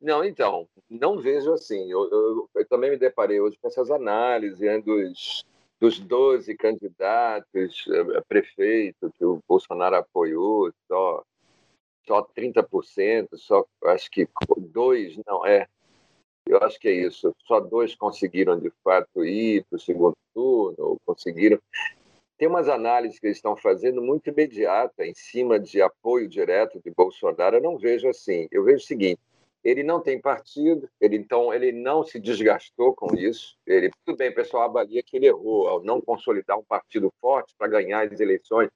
[0.00, 1.88] Não, então, não vejo assim.
[1.88, 5.44] Eu, eu, eu, também me deparei hoje com essas análises né, dos,
[5.80, 11.22] dos 12 candidatos a eh, prefeito que o Bolsonaro apoiou, só,
[12.04, 14.28] só 30%, só acho que
[14.72, 15.68] dois, não, é.
[16.46, 17.34] Eu acho que é isso.
[17.46, 21.58] Só dois conseguiram de fato ir para o segundo turno, conseguiram
[22.42, 26.90] tem umas análises que eles estão fazendo muito imediata em cima de apoio direto de
[26.90, 27.58] Bolsonaro.
[27.58, 28.48] Eu não vejo assim.
[28.50, 29.20] Eu vejo o seguinte:
[29.62, 33.56] ele não tem partido, ele então ele não se desgastou com isso.
[33.64, 37.54] Ele tudo bem, o pessoal avalia que ele errou ao não consolidar um partido forte
[37.56, 38.68] para ganhar as eleições.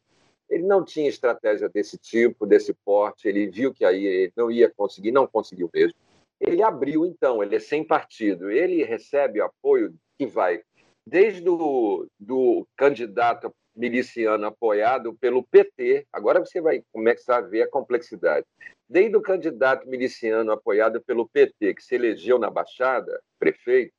[0.48, 3.26] Ele não tinha estratégia desse tipo, desse porte.
[3.26, 5.98] Ele viu que aí ele não ia conseguir, não conseguiu mesmo.
[6.40, 8.50] Ele abriu então, ele é sem partido.
[8.50, 10.62] Ele recebe apoio que vai
[11.06, 17.70] desde o do candidato miliciano apoiado pelo PT, agora você vai começar a ver a
[17.70, 18.46] complexidade.
[18.88, 23.92] Desde o candidato miliciano apoiado pelo PT, que se elegeu na Baixada, prefeito,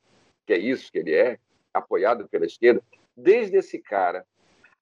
[0.46, 1.38] que é isso que ele é,
[1.74, 2.82] apoiado pela esquerda,
[3.16, 4.26] desde esse cara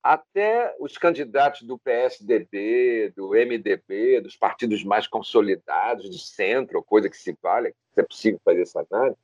[0.06, 7.18] até os candidatos do PSDB, do MDB, dos partidos mais consolidados, de centro, coisa que
[7.18, 9.18] se vale, se é possível fazer essa análise,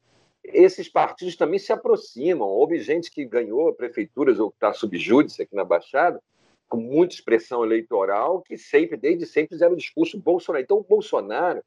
[0.43, 2.47] esses partidos também se aproximam.
[2.47, 6.19] Houve gente que ganhou prefeituras ou está sob júdice aqui na Baixada,
[6.67, 10.63] com muita expressão eleitoral, que sempre, desde sempre, fizeram o discurso Bolsonaro.
[10.63, 11.61] Então, o Bolsonaro,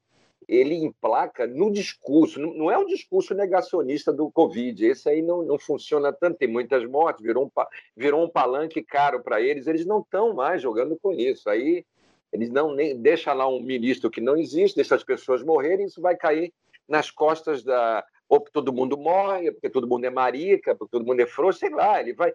[0.49, 5.59] ele emplaca no discurso, não é o discurso negacionista do Covid, esse aí não, não
[5.59, 7.51] funciona tanto, tem muitas mortes, virou um,
[7.97, 11.49] virou um palanque caro para eles, eles não estão mais jogando com isso.
[11.49, 11.85] Aí
[12.33, 16.01] eles não nem deixa lá um ministro que não existe, deixa as pessoas morrerem, isso
[16.01, 16.53] vai cair
[16.89, 21.07] nas costas da, ou porque todo mundo morre, porque todo mundo é marica, porque todo
[21.07, 22.33] mundo é frouxo, sei lá, ele vai.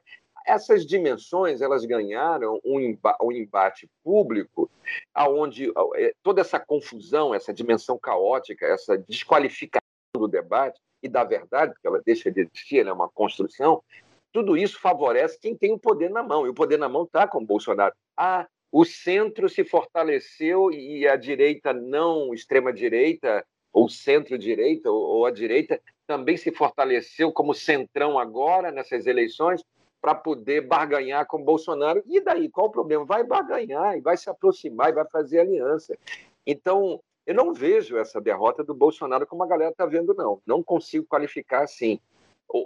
[0.50, 4.68] Essas dimensões elas ganharam um, um embate público,
[5.14, 9.80] aonde é, toda essa confusão, essa dimensão caótica, essa desqualificação
[10.16, 13.84] do debate e da verdade, porque ela deixa de existir, ela é uma construção,
[14.32, 16.48] tudo isso favorece quem tem o poder na mão.
[16.48, 17.94] E o poder na mão está com o Bolsonaro.
[18.18, 25.80] Ah, o centro se fortaleceu e a direita não, extrema-direita, ou centro-direita, ou, a direita,
[26.08, 29.64] também se fortaleceu como centrão agora nessas eleições
[30.02, 32.04] para poder barganhar com Bolsonaro.
[32.06, 33.06] E daí, qual o problema?
[33.06, 35.98] Vai barganhar e vai se aproximar e vai fazer aliança.
[36.46, 40.42] Então, eu não vejo essa derrota do Bolsonaro como a galera está vendo, não.
[40.46, 42.00] Não consigo qualificar assim.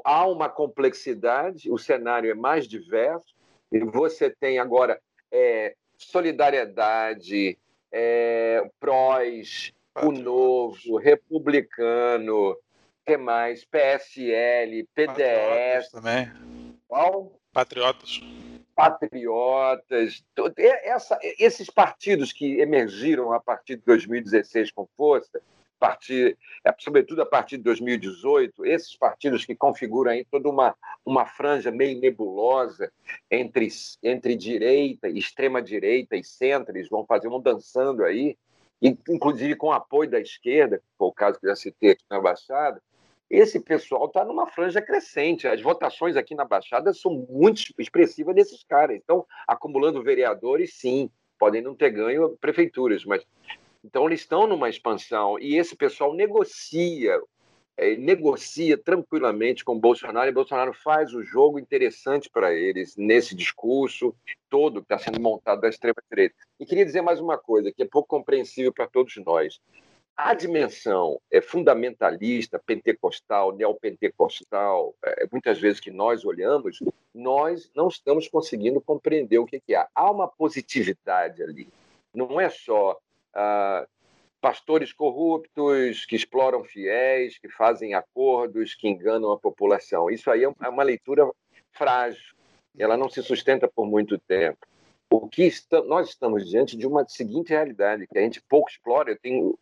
[0.06, 3.36] Há uma complexidade, o cenário é mais diverso,
[3.72, 7.58] e você tem agora é, solidariedade,
[7.92, 12.58] é, prós, o Novo, Republicano,
[13.06, 13.66] que mais?
[13.66, 15.08] PSL, PDS.
[15.08, 16.73] Patriotas também.
[16.94, 17.32] Qual?
[17.52, 18.22] Patriotas.
[18.76, 20.24] Patriotas.
[20.56, 25.42] Essa, esses partidos que emergiram a partir de 2016 com força,
[25.80, 31.26] partir, é, sobretudo a partir de 2018, esses partidos que configuram aí toda uma, uma
[31.26, 32.94] franja meio nebulosa
[33.32, 33.68] entre,
[34.04, 38.38] entre direita, extrema-direita e centro, eles vão fazer um dançando aí,
[38.80, 42.80] inclusive com apoio da esquerda, que foi o caso que já citei aqui na Baixada,
[43.34, 45.48] esse pessoal está numa franja crescente.
[45.48, 48.96] As votações aqui na Baixada são muito expressivas desses caras.
[48.96, 51.10] Então, acumulando vereadores, sim,
[51.40, 53.26] podem não ter ganho prefeituras, mas
[53.84, 57.20] então eles estão numa expansão e esse pessoal negocia
[57.76, 64.16] é, negocia tranquilamente com Bolsonaro e Bolsonaro faz o jogo interessante para eles nesse discurso
[64.48, 66.36] todo que está sendo montado da extrema-direita.
[66.60, 69.60] E queria dizer mais uma coisa que é pouco compreensível para todos nós.
[70.16, 76.80] A dimensão é fundamentalista, pentecostal, neopentecostal, é, muitas vezes que nós olhamos,
[77.14, 79.88] nós não estamos conseguindo compreender o que, que há.
[79.94, 81.68] Há uma positividade ali.
[82.14, 83.00] Não é só
[83.34, 83.88] ah,
[84.40, 90.12] pastores corruptos que exploram fiéis, que fazem acordos, que enganam a população.
[90.12, 91.28] Isso aí é, é uma leitura
[91.72, 92.36] frágil,
[92.78, 94.68] ela não se sustenta por muito tempo.
[95.16, 95.48] O que
[95.86, 99.12] nós estamos diante de uma seguinte realidade que a gente pouco explora.
[99.12, 99.60] Eu tenho,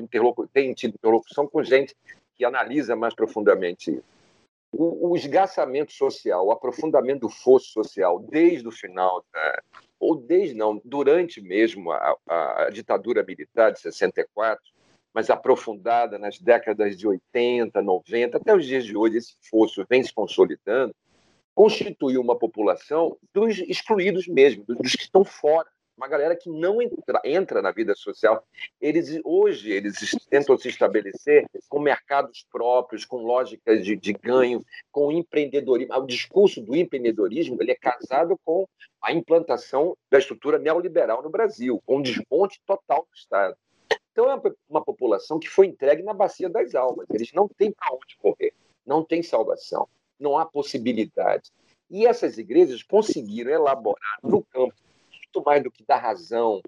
[0.00, 1.94] interlocu, tenho tido interlocução com gente
[2.34, 4.04] que analisa mais profundamente isso.
[4.72, 9.22] O, o esgaçamento social, o aprofundamento do fosso social desde o final
[10.00, 14.64] ou desde não, durante mesmo a, a ditadura militar de 64,
[15.12, 20.02] mas aprofundada nas décadas de 80, 90, até os dias de hoje, esse fosso vem
[20.02, 20.94] se consolidando,
[21.54, 27.20] constituiu uma população dos excluídos mesmo, dos que estão fora uma galera que não entra,
[27.24, 28.44] entra na vida social.
[28.80, 29.94] Eles hoje eles
[30.28, 35.94] tentam se estabelecer com mercados próprios, com lógicas de, de ganho, com empreendedorismo.
[35.94, 38.66] O discurso do empreendedorismo ele é casado com
[39.00, 43.56] a implantação da estrutura neoliberal no Brasil, com desmonte total do Estado.
[44.10, 47.06] Então é uma população que foi entregue na bacia das almas.
[47.10, 48.52] Eles não têm para onde correr,
[48.84, 49.88] não tem salvação,
[50.18, 51.50] não há possibilidade.
[51.90, 54.74] E essas igrejas conseguiram elaborar no campo
[55.12, 56.60] muito mais do que da razão,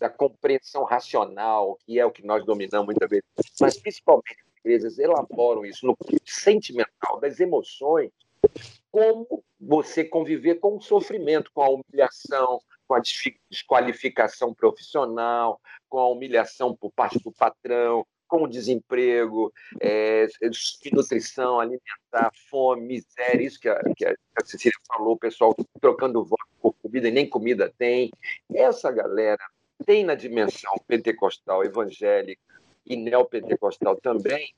[0.00, 3.24] da compreensão racional, que é o que nós dominamos muitas vezes,
[3.60, 8.10] mas principalmente as igrejas elaboram isso no sentimental, das emoções,
[8.90, 13.00] como você conviver com o sofrimento, com a humilhação, com a
[13.50, 20.26] desqualificação profissional, com a humilhação por parte do patrão, com o desemprego, é,
[20.92, 24.14] nutrição alimentar, fome, miséria, isso que a, que a
[24.44, 28.10] Cecília falou, o pessoal trocando voto por comida e nem comida tem.
[28.52, 29.38] Essa galera
[29.86, 32.42] tem na dimensão pentecostal, evangélica
[32.84, 34.52] e neopentecostal também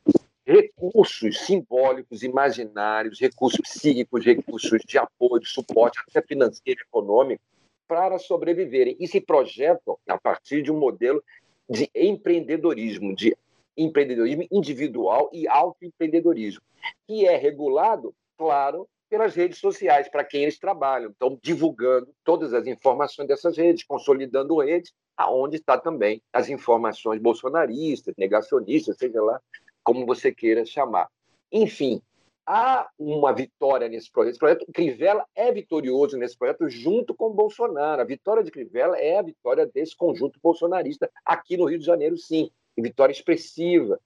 [0.47, 7.43] recursos simbólicos, imaginários, recursos psíquicos, recursos de apoio, de suporte, até financeiro e econômico,
[7.87, 11.23] para sobreviverem e se projetam a partir de um modelo
[11.69, 13.37] de empreendedorismo, de
[13.77, 16.63] empreendedorismo individual e autoempreendedorismo,
[17.07, 21.13] que é regulado, claro, pelas redes sociais, para quem eles trabalham.
[21.15, 28.15] Então, divulgando todas as informações dessas redes, consolidando redes, aonde está também as informações bolsonaristas,
[28.19, 29.41] negacionistas, seja lá
[29.83, 31.09] como você queira chamar.
[31.53, 32.03] Enfim,
[32.45, 34.31] há uma vitória nesse projeto.
[34.33, 38.03] Esse projeto Crivella é vitorioso nesse projeto junto com Bolsonaro.
[38.03, 42.17] A vitória de Crivella é a vitória desse conjunto bolsonarista aqui no Rio de Janeiro,
[42.19, 42.51] sim
[42.83, 44.01] vitória expressiva.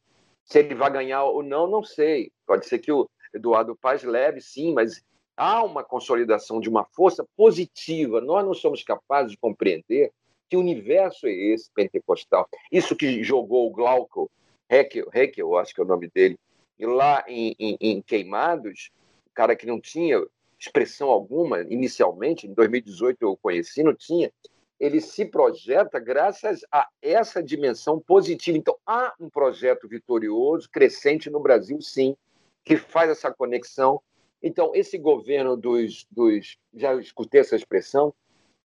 [0.44, 2.32] Se ele vai ganhar ou não, não sei.
[2.46, 5.02] Pode ser que o Eduardo Paz leve, sim, mas
[5.36, 8.20] há uma consolidação de uma força positiva.
[8.20, 10.10] Nós não somos capazes de compreender
[10.48, 12.48] que universo é esse pentecostal.
[12.72, 14.28] Isso que jogou o Glauco,
[14.68, 16.36] Heckel, Heckel acho que é o nome dele,
[16.78, 18.90] e lá em, em, em Queimados,
[19.26, 20.20] o cara que não tinha
[20.58, 24.32] expressão alguma inicialmente, em 2018 eu o conheci, não tinha,
[24.80, 28.56] ele se projeta graças a essa dimensão positiva.
[28.56, 32.16] Então, há um projeto vitorioso, crescente no Brasil, sim,
[32.64, 34.00] que faz essa conexão.
[34.42, 38.14] Então, esse governo dos, dos já escutei essa expressão,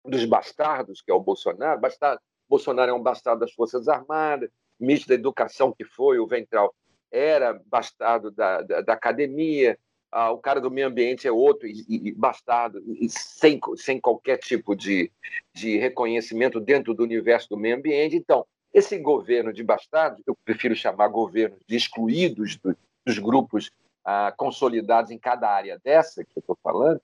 [0.05, 5.09] dos bastardos, que é o Bolsonaro, bastardo, Bolsonaro é um bastardo das Forças Armadas, ministro
[5.09, 6.75] da Educação, que foi o Ventral,
[7.11, 9.79] era bastardo da, da, da academia,
[10.15, 14.37] ah, o cara do meio ambiente é outro e, e bastardo, e sem, sem qualquer
[14.39, 15.11] tipo de,
[15.53, 18.15] de reconhecimento dentro do universo do meio ambiente.
[18.15, 23.73] Então, esse governo de bastardos, eu prefiro chamar governo de excluídos do, dos grupos
[24.05, 27.01] ah, consolidados em cada área dessa que eu estou falando,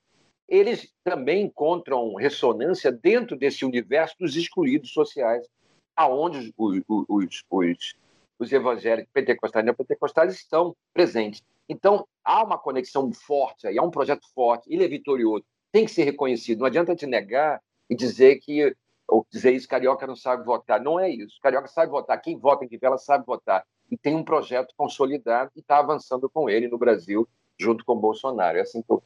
[0.48, 5.48] eles também encontram ressonância dentro desse universo dos excluídos sociais,
[5.96, 7.94] aonde os, os, os,
[8.38, 11.42] os evangélicos pentecostais e neopentecostais estão presentes.
[11.70, 15.92] Então, há uma conexão forte aí, há um projeto forte, ele é vitorioso, tem que
[15.92, 16.58] ser reconhecido.
[16.58, 18.74] Não adianta te negar e dizer que,
[19.06, 20.80] ou dizer isso, carioca não sabe votar.
[20.80, 21.38] Não é isso.
[21.40, 22.20] Carioca sabe votar.
[22.20, 23.64] Quem vota em Vivela sabe votar.
[23.88, 28.00] E tem um projeto consolidado e está avançando com ele no Brasil, junto com o
[28.00, 28.58] Bolsonaro.
[28.58, 29.00] É assim que eu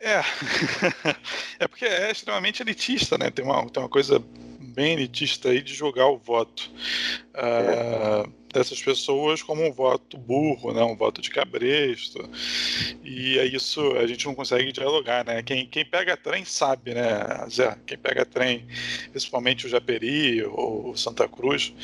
[0.00, 0.20] É,
[1.60, 3.30] é porque é extremamente elitista, né?
[3.30, 4.18] Tem uma, tem uma coisa
[4.58, 6.70] bem elitista aí de jogar o voto.
[7.34, 10.82] Uh, é dessas pessoas como um voto burro, né?
[10.82, 12.28] um voto de cabresto.
[13.02, 15.42] E é isso, a gente não consegue dialogar, né?
[15.42, 17.76] Quem, quem pega trem sabe, né, Zé?
[17.86, 18.66] Quem pega trem,
[19.10, 21.74] principalmente o Japeri ou Santa Cruz,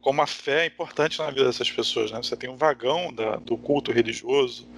[0.00, 2.18] como a fé é importante na vida dessas pessoas, né?
[2.22, 4.68] Você tem um vagão da, do culto religioso,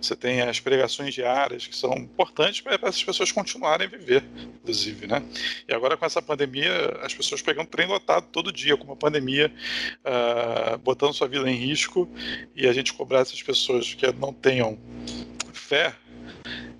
[0.00, 4.24] você tem as pregações diárias que são importantes para essas pessoas continuarem a viver,
[4.60, 5.22] inclusive, né?
[5.68, 9.52] E agora com essa pandemia, as pessoas pegam trem lotado todo dia, com uma pandemia
[10.04, 12.08] uh, botando sua vida em risco
[12.54, 14.78] e a gente cobrar essas pessoas que não tenham
[15.52, 15.94] fé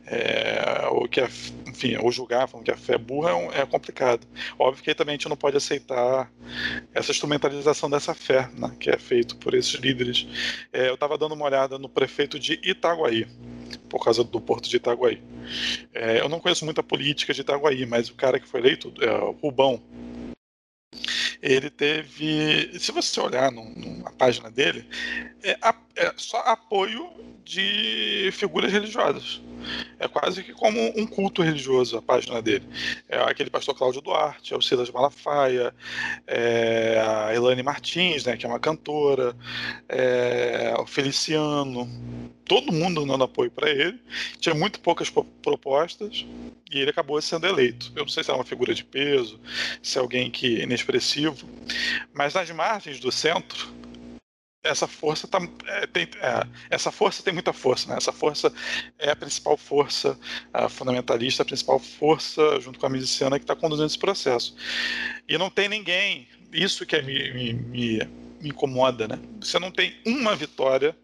[0.07, 1.29] é, ou que a,
[1.67, 4.27] enfim, ou julgar falando que a fé é burra é, é, complicado.
[4.59, 6.31] Óbvio que também a gente não pode aceitar
[6.93, 10.27] essa instrumentalização dessa fé, né, que é feito por esses líderes.
[10.73, 13.27] É, eu estava dando uma olhada no prefeito de Itaguaí,
[13.89, 15.23] por causa do porto de Itaguaí.
[15.95, 19.09] É, eu não conheço muita política de Itaguaí, mas o cara que foi eleito, é,
[19.41, 19.83] Rubão,
[21.45, 22.79] ele teve.
[22.79, 24.89] Se você olhar na página dele,
[25.43, 27.11] é, a, é só apoio
[27.45, 29.41] de figuras religiosas.
[29.99, 32.67] É quase que como um culto religioso a página dele.
[33.09, 35.75] É aquele pastor Cláudio Duarte, é o Silas Malafaia,
[36.27, 39.35] é a Elane Martins, né, que é uma cantora,
[39.89, 41.89] é o Feliciano,
[42.45, 43.99] todo mundo dando apoio para ele.
[44.39, 46.27] Tinha muito poucas propostas
[46.71, 47.93] e ele acabou sendo eleito.
[47.95, 49.41] Eu não sei se é uma figura de peso,
[49.83, 51.49] se é alguém que é inexpressivo,
[52.13, 53.84] mas nas margens do centro
[54.65, 57.97] essa força tá, é, tem, é, essa força tem muita força, né?
[57.99, 58.53] Essa força
[58.99, 60.19] é a principal força
[60.53, 64.57] a fundamentalista, a principal força junto com a miliciana que está conduzindo esse processo.
[65.29, 67.99] E não tem ninguém, isso que é, me, me, me,
[68.41, 69.21] me incomoda, né?
[69.41, 70.97] Você não tem uma vitória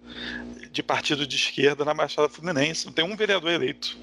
[0.73, 3.99] de partido de esquerda na Baixada Fluminense, não tem um vereador eleito,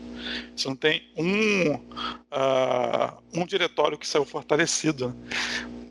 [0.56, 5.16] você não tem um, uh, um diretório que saiu fortalecido.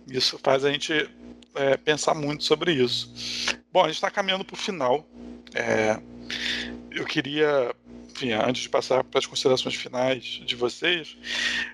[0.07, 1.09] Isso faz a gente
[1.57, 3.13] é, pensar muito sobre isso.
[3.73, 5.07] Bom, a gente está caminhando para o final.
[5.55, 5.99] É,
[6.91, 7.75] eu queria,
[8.11, 11.17] enfim, antes de passar para as considerações finais de vocês,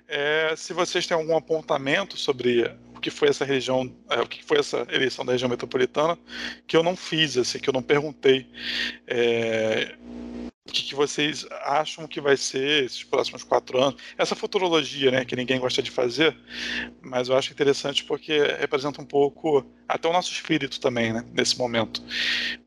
[0.08, 2.64] é, se vocês têm algum apontamento sobre
[2.94, 6.18] o que foi essa região, é, o que foi essa eleição da região metropolitana,
[6.66, 8.46] que eu não fiz, assim, que eu não perguntei.
[10.64, 14.00] O que, que, vocês acham que vai ser esses próximos quatro anos?
[14.16, 16.36] Essa futurologia, né, que ninguém gosta de fazer,
[17.02, 21.58] mas eu acho interessante porque representa um pouco até o nosso espírito também, né, nesse
[21.58, 22.00] momento.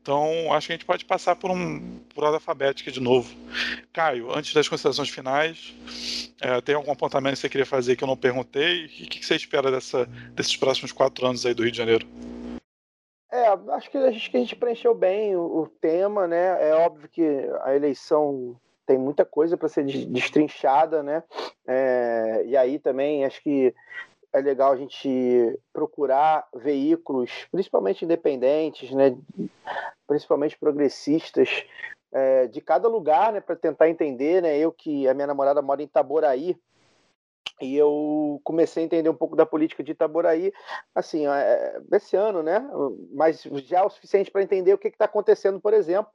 [0.00, 3.34] Então, acho que a gente pode passar por um por alfabética de novo.
[3.94, 5.74] Caio, antes das considerações finais,
[6.40, 8.84] é, tem algum apontamento que você queria fazer que eu não perguntei?
[8.84, 12.06] O que, que você espera dessa, desses próximos quatro anos aí do Rio de Janeiro?
[13.30, 16.68] É, acho que a gente, que a gente preencheu bem o, o, tema, né?
[16.68, 17.22] É óbvio que
[17.62, 18.56] a eleição
[18.86, 21.24] tem muita coisa para ser destrinchada, né?
[21.66, 23.74] É, e aí também acho que
[24.32, 29.16] é legal a gente procurar veículos, principalmente independentes, né?
[30.06, 31.64] Principalmente progressistas,
[32.12, 33.40] é, de cada lugar, né?
[33.40, 34.56] Para tentar entender, né?
[34.56, 36.56] Eu que a minha namorada mora em Itaboraí,
[37.60, 40.52] e eu comecei a entender um pouco da política de Itaboraí,
[40.94, 42.68] assim, é, esse ano, né?
[43.12, 46.12] Mas já é o suficiente para entender o que está acontecendo, por exemplo,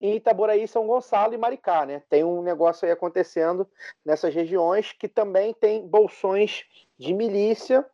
[0.00, 2.02] em Itaboraí, São Gonçalo e Maricá, né?
[2.10, 3.68] Tem um negócio aí acontecendo
[4.04, 6.64] nessas regiões que também tem bolsões
[6.98, 7.86] de milícia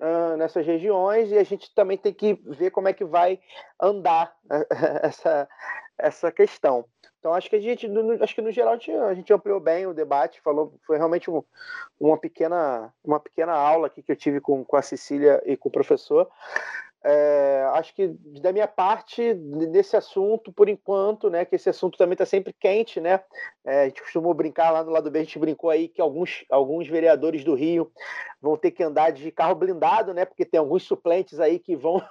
[0.00, 3.40] uh, nessas regiões e a gente também tem que ver como é que vai
[3.80, 4.34] andar
[5.02, 5.48] essa,
[5.98, 6.84] essa questão.
[7.24, 9.94] Então acho que a gente, no, acho que no geral a gente, ampliou bem o
[9.94, 11.42] debate, falou, foi realmente um,
[11.98, 15.70] uma pequena, uma pequena aula aqui que eu tive com, com a Cecília e com
[15.70, 16.28] o professor.
[17.02, 18.08] É, acho que
[18.42, 23.00] da minha parte nesse assunto, por enquanto, né, que esse assunto também está sempre quente,
[23.00, 23.20] né?
[23.64, 26.44] É, a gente costumou brincar lá no lado B, a gente brincou aí que alguns,
[26.50, 27.90] alguns vereadores do Rio
[28.38, 30.26] vão ter que andar de carro blindado, né?
[30.26, 32.02] Porque tem alguns suplentes aí que vão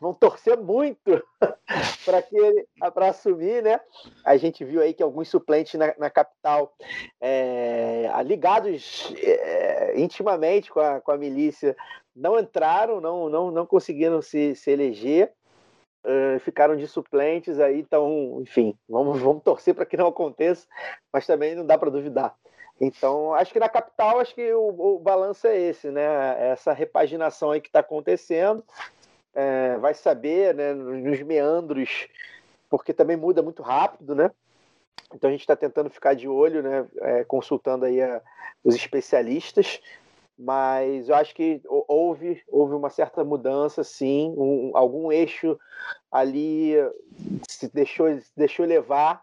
[0.00, 1.22] vão torcer muito
[2.04, 3.80] para que para assumir, né?
[4.24, 6.74] A gente viu aí que alguns suplentes na, na capital
[7.20, 11.76] é, ligados é, intimamente com a, com a milícia
[12.14, 15.32] não entraram, não não, não conseguiram se, se eleger.
[16.04, 20.64] Uh, ficaram de suplentes aí, então, enfim, vamos, vamos torcer para que não aconteça,
[21.12, 22.32] mas também não dá para duvidar.
[22.80, 26.04] Então, acho que na capital, acho que o, o balanço é esse, né?
[26.50, 28.62] Essa repaginação aí que está acontecendo
[29.36, 32.08] é, vai saber, né, nos meandros,
[32.70, 34.30] porque também muda muito rápido, né?
[35.14, 38.22] Então a gente está tentando ficar de olho, né, é, consultando aí a,
[38.64, 39.80] os especialistas,
[40.38, 45.58] mas eu acho que houve, houve uma certa mudança, sim, um, algum eixo
[46.10, 46.74] ali
[47.46, 49.22] se deixou, se deixou levar.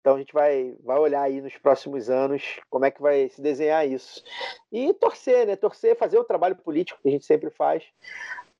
[0.00, 3.40] Então a gente vai, vai olhar aí nos próximos anos como é que vai se
[3.42, 4.22] desenhar isso.
[4.72, 5.56] E torcer, né?
[5.56, 7.84] Torcer, fazer o trabalho político que a gente sempre faz,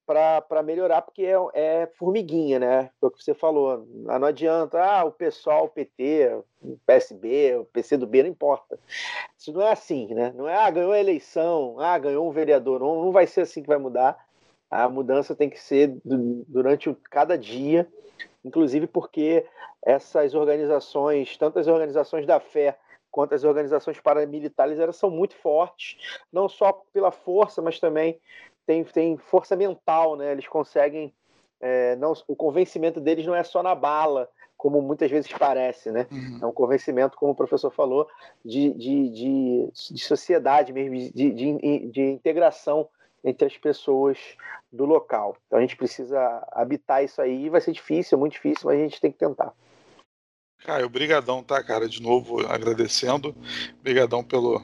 [0.08, 2.90] para melhorar, porque é, é, formiguinha, né?
[2.98, 3.86] Foi o que você falou.
[3.86, 8.78] Não adianta, ah, o pessoal, o PT, o PSB, o PCdoB, não importa.
[9.36, 10.32] Isso não é assim, né?
[10.34, 12.80] Não é, ah, ganhou a eleição, ah, ganhou um vereador.
[12.80, 14.18] Não, não vai ser assim que vai mudar.
[14.70, 17.86] A mudança tem que ser durante cada dia,
[18.42, 19.44] inclusive porque
[19.84, 22.78] essas organizações, tanto as organizações da fé
[23.10, 25.96] quanto as organizações paramilitares, elas são muito fortes,
[26.32, 28.20] não só pela força, mas também
[28.68, 30.30] tem, tem força mental, né?
[30.30, 31.14] Eles conseguem.
[31.58, 36.06] É, não, o convencimento deles não é só na bala, como muitas vezes parece, né?
[36.12, 36.38] Uhum.
[36.42, 38.06] É um convencimento, como o professor falou,
[38.44, 42.86] de, de, de, de sociedade mesmo, de, de, de integração
[43.24, 44.18] entre as pessoas
[44.70, 45.34] do local.
[45.46, 48.82] Então a gente precisa habitar isso aí, vai ser difícil, é muito difícil, mas a
[48.82, 49.54] gente tem que tentar.
[50.68, 51.88] Caio, obrigadão, tá, cara?
[51.88, 53.34] De novo, agradecendo.
[53.80, 54.62] Obrigadão pelo,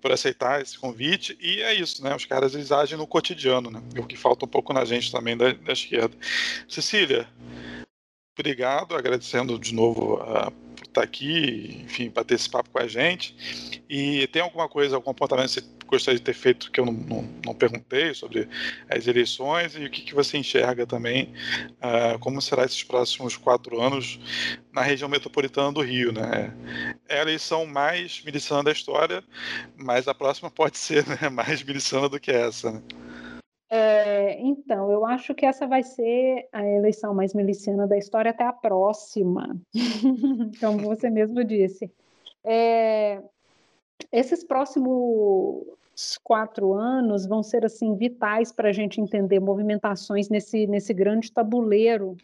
[0.00, 1.36] por aceitar esse convite.
[1.38, 2.16] E é isso, né?
[2.16, 3.82] Os caras, eles agem no cotidiano, né?
[3.98, 6.16] O que falta um pouco na gente também da, da esquerda.
[6.66, 7.28] Cecília,
[8.34, 10.61] obrigado, agradecendo de novo por
[10.92, 13.82] estar aqui, enfim, para ter esse papo com a gente.
[13.88, 16.92] E tem alguma coisa, algum apontamento que você gostaria de ter feito que eu não,
[16.92, 18.48] não, não perguntei sobre
[18.88, 21.34] as eleições e o que, que você enxerga também,
[21.82, 24.18] uh, como será esses próximos quatro anos
[24.72, 26.54] na região metropolitana do Rio, né?
[27.08, 29.22] É a eleição mais miliciana da história,
[29.76, 32.82] mas a próxima pode ser né, mais miliciana do que essa, né?
[33.74, 38.44] É, então, eu acho que essa vai ser a eleição mais miliciana da história até
[38.44, 39.56] a próxima,
[40.60, 41.90] como você mesmo disse.
[42.44, 43.22] É,
[44.10, 45.64] esses próximos
[46.22, 52.16] quatro anos vão ser assim vitais para a gente entender movimentações nesse, nesse grande tabuleiro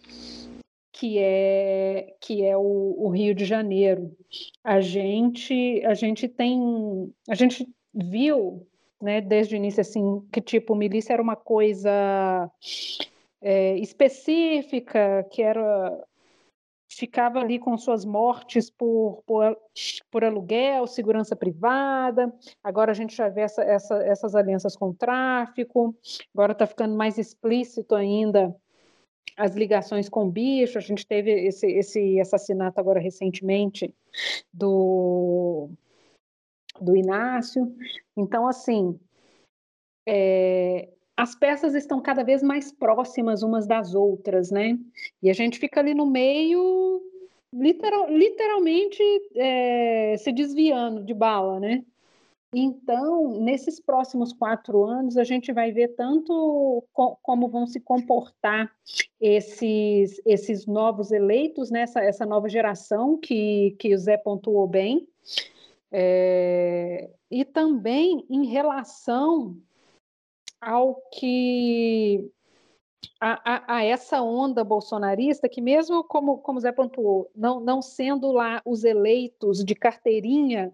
[0.93, 4.17] que é que é o, o Rio de Janeiro.
[4.65, 8.67] A gente a gente tem a gente viu
[9.01, 12.51] né, desde o início, assim, que tipo, milícia era uma coisa
[13.41, 16.05] é, específica, que era
[16.91, 19.57] ficava ali com suas mortes por, por,
[20.11, 22.33] por aluguel, segurança privada.
[22.65, 25.95] Agora a gente já vê essa, essa, essas alianças com o tráfico.
[26.35, 28.55] Agora está ficando mais explícito ainda
[29.37, 30.79] as ligações com o bicho.
[30.79, 33.95] A gente teve esse, esse assassinato agora recentemente
[34.53, 35.71] do
[36.81, 37.75] do Inácio.
[38.17, 38.99] Então, assim,
[40.07, 44.79] é, as peças estão cada vez mais próximas umas das outras, né?
[45.23, 47.03] E a gente fica ali no meio,
[47.53, 49.03] literal, literalmente
[49.35, 51.85] é, se desviando de bala, né?
[52.55, 58.73] Então, nesses próximos quatro anos, a gente vai ver tanto co como vão se comportar
[59.21, 61.83] esses, esses novos eleitos, né?
[61.83, 65.07] essa, essa nova geração que, que o Zé pontuou bem,
[65.91, 69.57] é, e também em relação
[70.61, 72.31] ao que
[73.21, 78.33] a, a, a, essa onda bolsonarista que mesmo como como Zé pontuou não, não sendo
[78.33, 80.73] lá os eleitos de carteirinha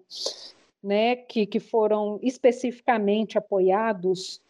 [0.82, 4.40] né que, que foram especificamente apoiados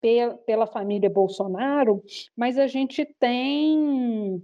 [0.00, 2.02] pe, pela família Bolsonaro
[2.36, 4.42] mas a gente tem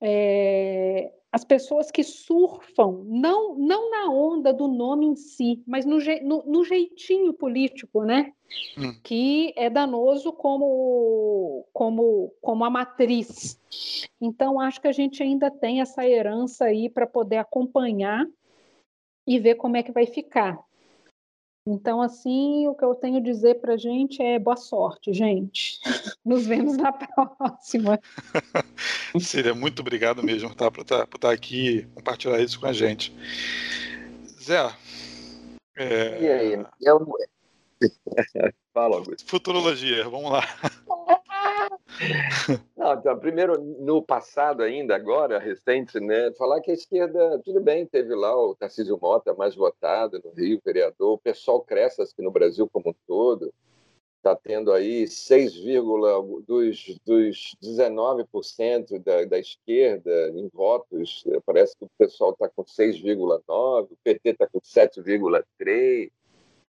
[0.00, 5.98] é, as pessoas que surfam, não, não na onda do nome em si, mas no,
[6.22, 8.32] no, no jeitinho político, né?
[8.78, 8.94] Hum.
[9.02, 13.60] Que é danoso como, como, como a matriz.
[14.20, 18.24] Então, acho que a gente ainda tem essa herança aí para poder acompanhar
[19.26, 20.56] e ver como é que vai ficar.
[21.66, 25.80] Então, assim, o que eu tenho a dizer para a gente é boa sorte, gente.
[26.24, 27.98] Nos vemos na próxima.
[29.18, 32.72] Seria muito obrigado mesmo tá, por, estar, por estar aqui e compartilhar isso com a
[32.72, 33.16] gente.
[34.42, 34.74] Zé.
[35.76, 36.20] É...
[36.20, 36.66] E aí?
[36.82, 37.06] Eu...
[38.74, 39.26] Fala, Augusto.
[39.26, 40.42] Futurologia, vamos lá.
[42.76, 47.86] Não, então, primeiro, no passado ainda, agora, recente, né, falar que a esquerda, tudo bem,
[47.86, 52.30] teve lá o Tarcísio Mota mais votado no Rio, vereador, o pessoal cresce aqui no
[52.30, 53.52] Brasil como um todo,
[54.24, 55.52] está tendo aí 6,
[56.46, 63.88] dos, dos 19% da, da esquerda em votos, parece que o pessoal está com 6,9%,
[63.90, 66.10] o PT está com 7,3%,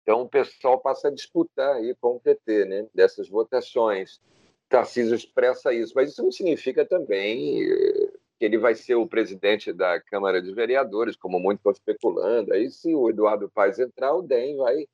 [0.03, 4.21] então o pessoal passa a disputar aí com o PT, né, dessas votações.
[4.69, 9.71] Tarcísio expressa isso, mas isso não significa também eh, que ele vai ser o presidente
[9.73, 12.53] da Câmara de Vereadores, como muitos estão especulando.
[12.53, 14.87] Aí, se o Eduardo Paes entrar, o DEM vai,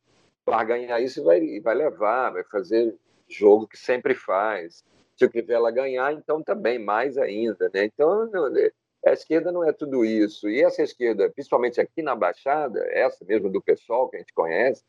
[0.46, 2.96] vai ganhar isso e vai, vai levar, vai fazer
[3.28, 4.84] jogo que sempre faz.
[5.18, 7.70] Se o Crivella ganhar, então também, mais ainda.
[7.74, 7.86] Né?
[7.86, 8.30] Então,
[9.06, 10.50] a esquerda não é tudo isso.
[10.50, 14.84] E essa esquerda, principalmente aqui na Baixada, essa mesmo do pessoal que a gente conhece,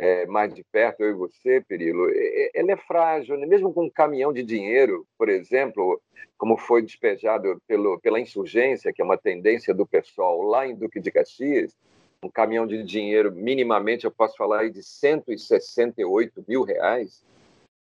[0.00, 2.08] é, mais de perto, eu e você, Perilo,
[2.54, 3.46] ela é frágil, né?
[3.46, 6.00] mesmo com um caminhão de dinheiro, por exemplo,
[6.36, 11.00] como foi despejado pelo, pela insurgência, que é uma tendência do pessoal lá em Duque
[11.00, 11.76] de Caxias,
[12.22, 17.24] um caminhão de dinheiro, minimamente, eu posso falar aí de 168 mil reais.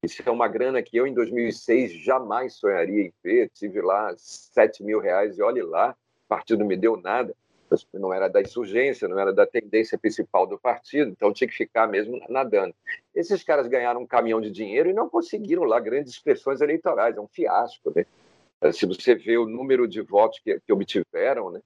[0.02, 3.50] Isso é uma grana que eu, em 2006, jamais sonharia em ver.
[3.54, 5.96] Tive lá 7 mil reais e olhe lá,
[6.26, 7.36] o partido não me deu nada
[7.94, 11.88] não era da insurgência, não era da tendência principal do partido, então tinha que ficar
[11.88, 12.74] mesmo nadando.
[13.14, 17.22] Esses caras ganharam um caminhão de dinheiro e não conseguiram lá grandes expressões eleitorais, é
[17.22, 17.92] um fiasco.
[17.96, 18.06] Né?
[18.62, 21.62] Eh, se você vê o número de votos que, que obtiveram né,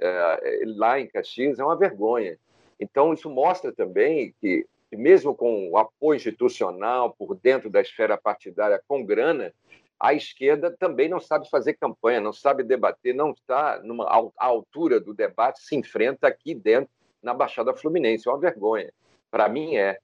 [0.00, 2.38] é, lá em Caxias, é uma vergonha.
[2.78, 8.80] Então, isso mostra também que, mesmo com o apoio institucional por dentro da esfera partidária
[8.88, 9.52] com grana,
[10.00, 14.98] a esquerda também não sabe fazer campanha, não sabe debater, não está numa à altura
[14.98, 16.90] do debate, se enfrenta aqui dentro
[17.22, 18.26] na Baixada Fluminense.
[18.26, 18.90] É uma vergonha.
[19.30, 19.98] Para mim é.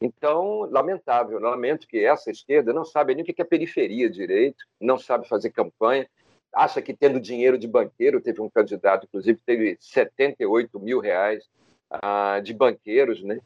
[0.00, 4.98] Então, lamentável, lamento que essa esquerda não sabe nem o que é periferia direito, não
[4.98, 6.08] sabe fazer campanha.
[6.54, 11.44] acha que tendo dinheiro de banqueiro, teve um candidato, inclusive, teve 78 mil reais
[11.90, 13.38] ah, de banqueiros, né?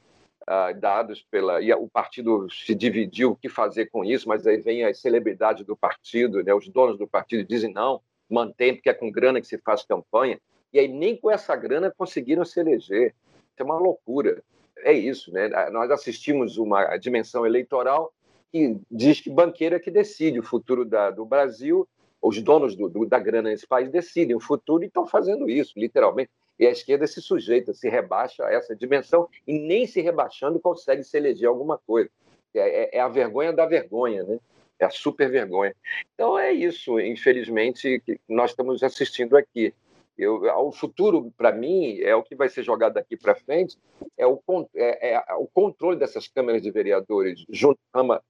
[0.48, 1.60] Ah, dados pela.
[1.60, 5.66] E o partido se dividiu o que fazer com isso, mas aí vem as celebridades
[5.66, 6.54] do partido, né?
[6.54, 8.00] os donos do partido dizem não,
[8.30, 10.40] mantém, porque é com grana que se faz campanha.
[10.72, 13.08] E aí nem com essa grana conseguiram se eleger.
[13.08, 14.40] Isso é uma loucura.
[14.78, 15.48] É isso, né?
[15.70, 18.12] Nós assistimos uma dimensão eleitoral
[18.52, 21.88] que diz que banqueiro é que decide o futuro da, do Brasil,
[22.22, 25.72] os donos do, do, da grana nesse país decidem o futuro e estão fazendo isso,
[25.76, 26.30] literalmente.
[26.58, 31.04] E a esquerda se sujeita, se rebaixa a essa dimensão e nem se rebaixando consegue
[31.04, 32.10] se eleger alguma coisa.
[32.54, 34.38] É, é, é a vergonha da vergonha, né?
[34.78, 35.74] É a super vergonha.
[36.14, 39.72] Então é isso, infelizmente, que nós estamos assistindo aqui.
[40.18, 43.76] Eu, o futuro, para mim, é o que vai ser jogado daqui para frente,
[44.16, 44.40] é o,
[44.74, 47.78] é, é o controle dessas câmaras de vereadores, junto,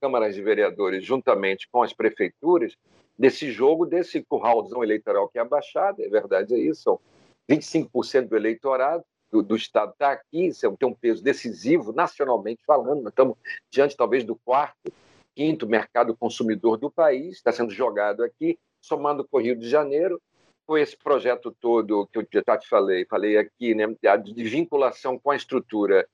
[0.01, 2.75] câmaras de vereadores, juntamente com as prefeituras,
[3.17, 6.99] desse jogo, desse curralzão eleitoral que é abaixado, é verdade, é isso, são
[7.49, 12.61] 25% do eleitorado do, do Estado está aqui, isso é tem um peso decisivo, nacionalmente
[12.65, 13.37] falando, nós estamos
[13.69, 14.91] diante talvez do quarto,
[15.35, 20.19] quinto mercado consumidor do país, está sendo jogado aqui, somando com o Rio de Janeiro,
[20.65, 23.85] com esse projeto todo que eu já te falei, falei aqui, né,
[24.21, 26.07] de vinculação com a estrutura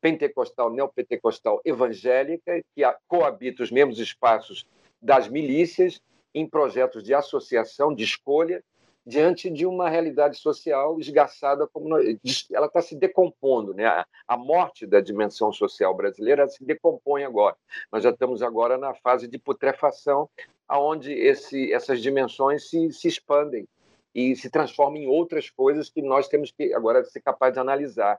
[0.00, 4.64] pentecostal, neopentecostal evangélica, que coabita os mesmos espaços
[5.02, 6.00] das milícias
[6.32, 8.62] em projetos de associação, de escolha,
[9.06, 14.04] diante de uma realidade social esgaçada como ela está se decompondo, né?
[14.26, 17.56] A morte da dimensão social brasileira se decompõe agora.
[17.92, 20.28] Nós já estamos agora na fase de putrefação,
[20.66, 23.68] aonde esse, essas dimensões se, se expandem
[24.12, 28.18] e se transforma em outras coisas que nós temos que agora ser capazes de analisar.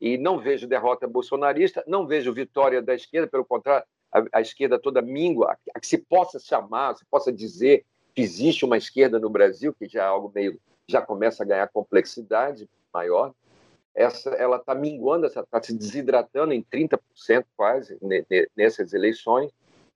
[0.00, 4.78] E não vejo derrota bolsonarista, não vejo vitória da esquerda, pelo contrário, a, a esquerda
[4.78, 7.84] toda míngua, a, que se possa chamar, se possa dizer
[8.18, 11.68] que existe uma esquerda no Brasil, que já é algo meio já começa a ganhar
[11.68, 13.32] complexidade maior.
[13.94, 16.98] Essa, ela está minguando, está se desidratando em 30%
[17.56, 17.96] quase
[18.56, 19.52] nessas eleições,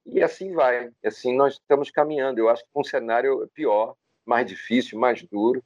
[0.06, 0.92] e assim vai.
[1.04, 2.38] Assim nós estamos caminhando.
[2.38, 5.60] Eu acho que um cenário pior mais difícil, mais duro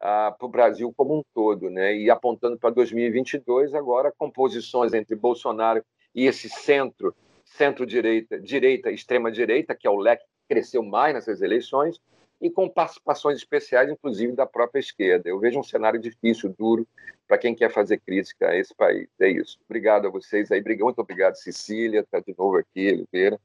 [0.00, 1.96] ah, para o Brasil como um todo, né?
[1.96, 7.14] E apontando para 2022 agora composições entre Bolsonaro e esse centro,
[7.44, 12.00] centro-direita, direita, extrema-direita, que é o leque que cresceu mais nessas eleições,
[12.40, 15.28] e com participações especiais, inclusive da própria esquerda.
[15.28, 16.88] Eu vejo um cenário difícil, duro,
[17.28, 19.08] para quem quer fazer crítica a esse país.
[19.20, 19.58] É isso.
[19.68, 20.60] Obrigado a vocês aí.
[20.80, 23.38] Muito obrigado, Cecília, está de novo aqui, Oliveira,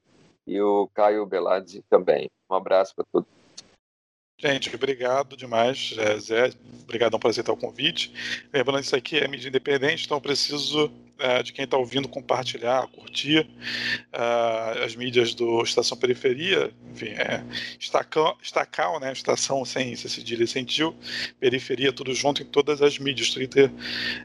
[0.48, 2.32] e o Caio Beladi também.
[2.50, 3.45] Um abraço para todos.
[4.38, 6.52] Gente, obrigado demais, Zé.
[6.84, 8.12] Obrigadão por aceitar o convite.
[8.54, 12.10] Lembrando que isso aqui é mídia independente, então eu preciso é, de quem está ouvindo
[12.10, 13.48] compartilhar, curtir
[14.14, 17.42] uh, as mídias do Estação Periferia, enfim, é
[17.80, 19.14] estacal, né?
[19.14, 20.66] Estação sem cedilha sem
[21.40, 23.72] periferia, tudo junto em todas as mídias, Twitter,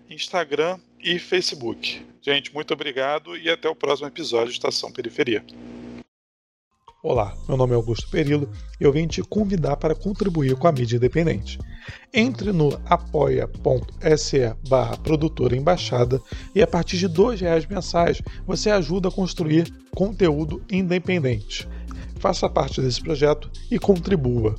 [0.08, 2.04] Instagram e Facebook.
[2.20, 5.44] Gente, muito obrigado e até o próximo episódio de Estação Periferia.
[7.02, 10.72] Olá, meu nome é Augusto Perillo e eu vim te convidar para contribuir com a
[10.72, 11.58] mídia independente.
[12.12, 16.20] Entre no apoia.se barra produtora embaixada
[16.54, 21.66] e a partir de R$ reais mensais você ajuda a construir conteúdo independente.
[22.16, 24.54] Faça parte desse projeto e contribua.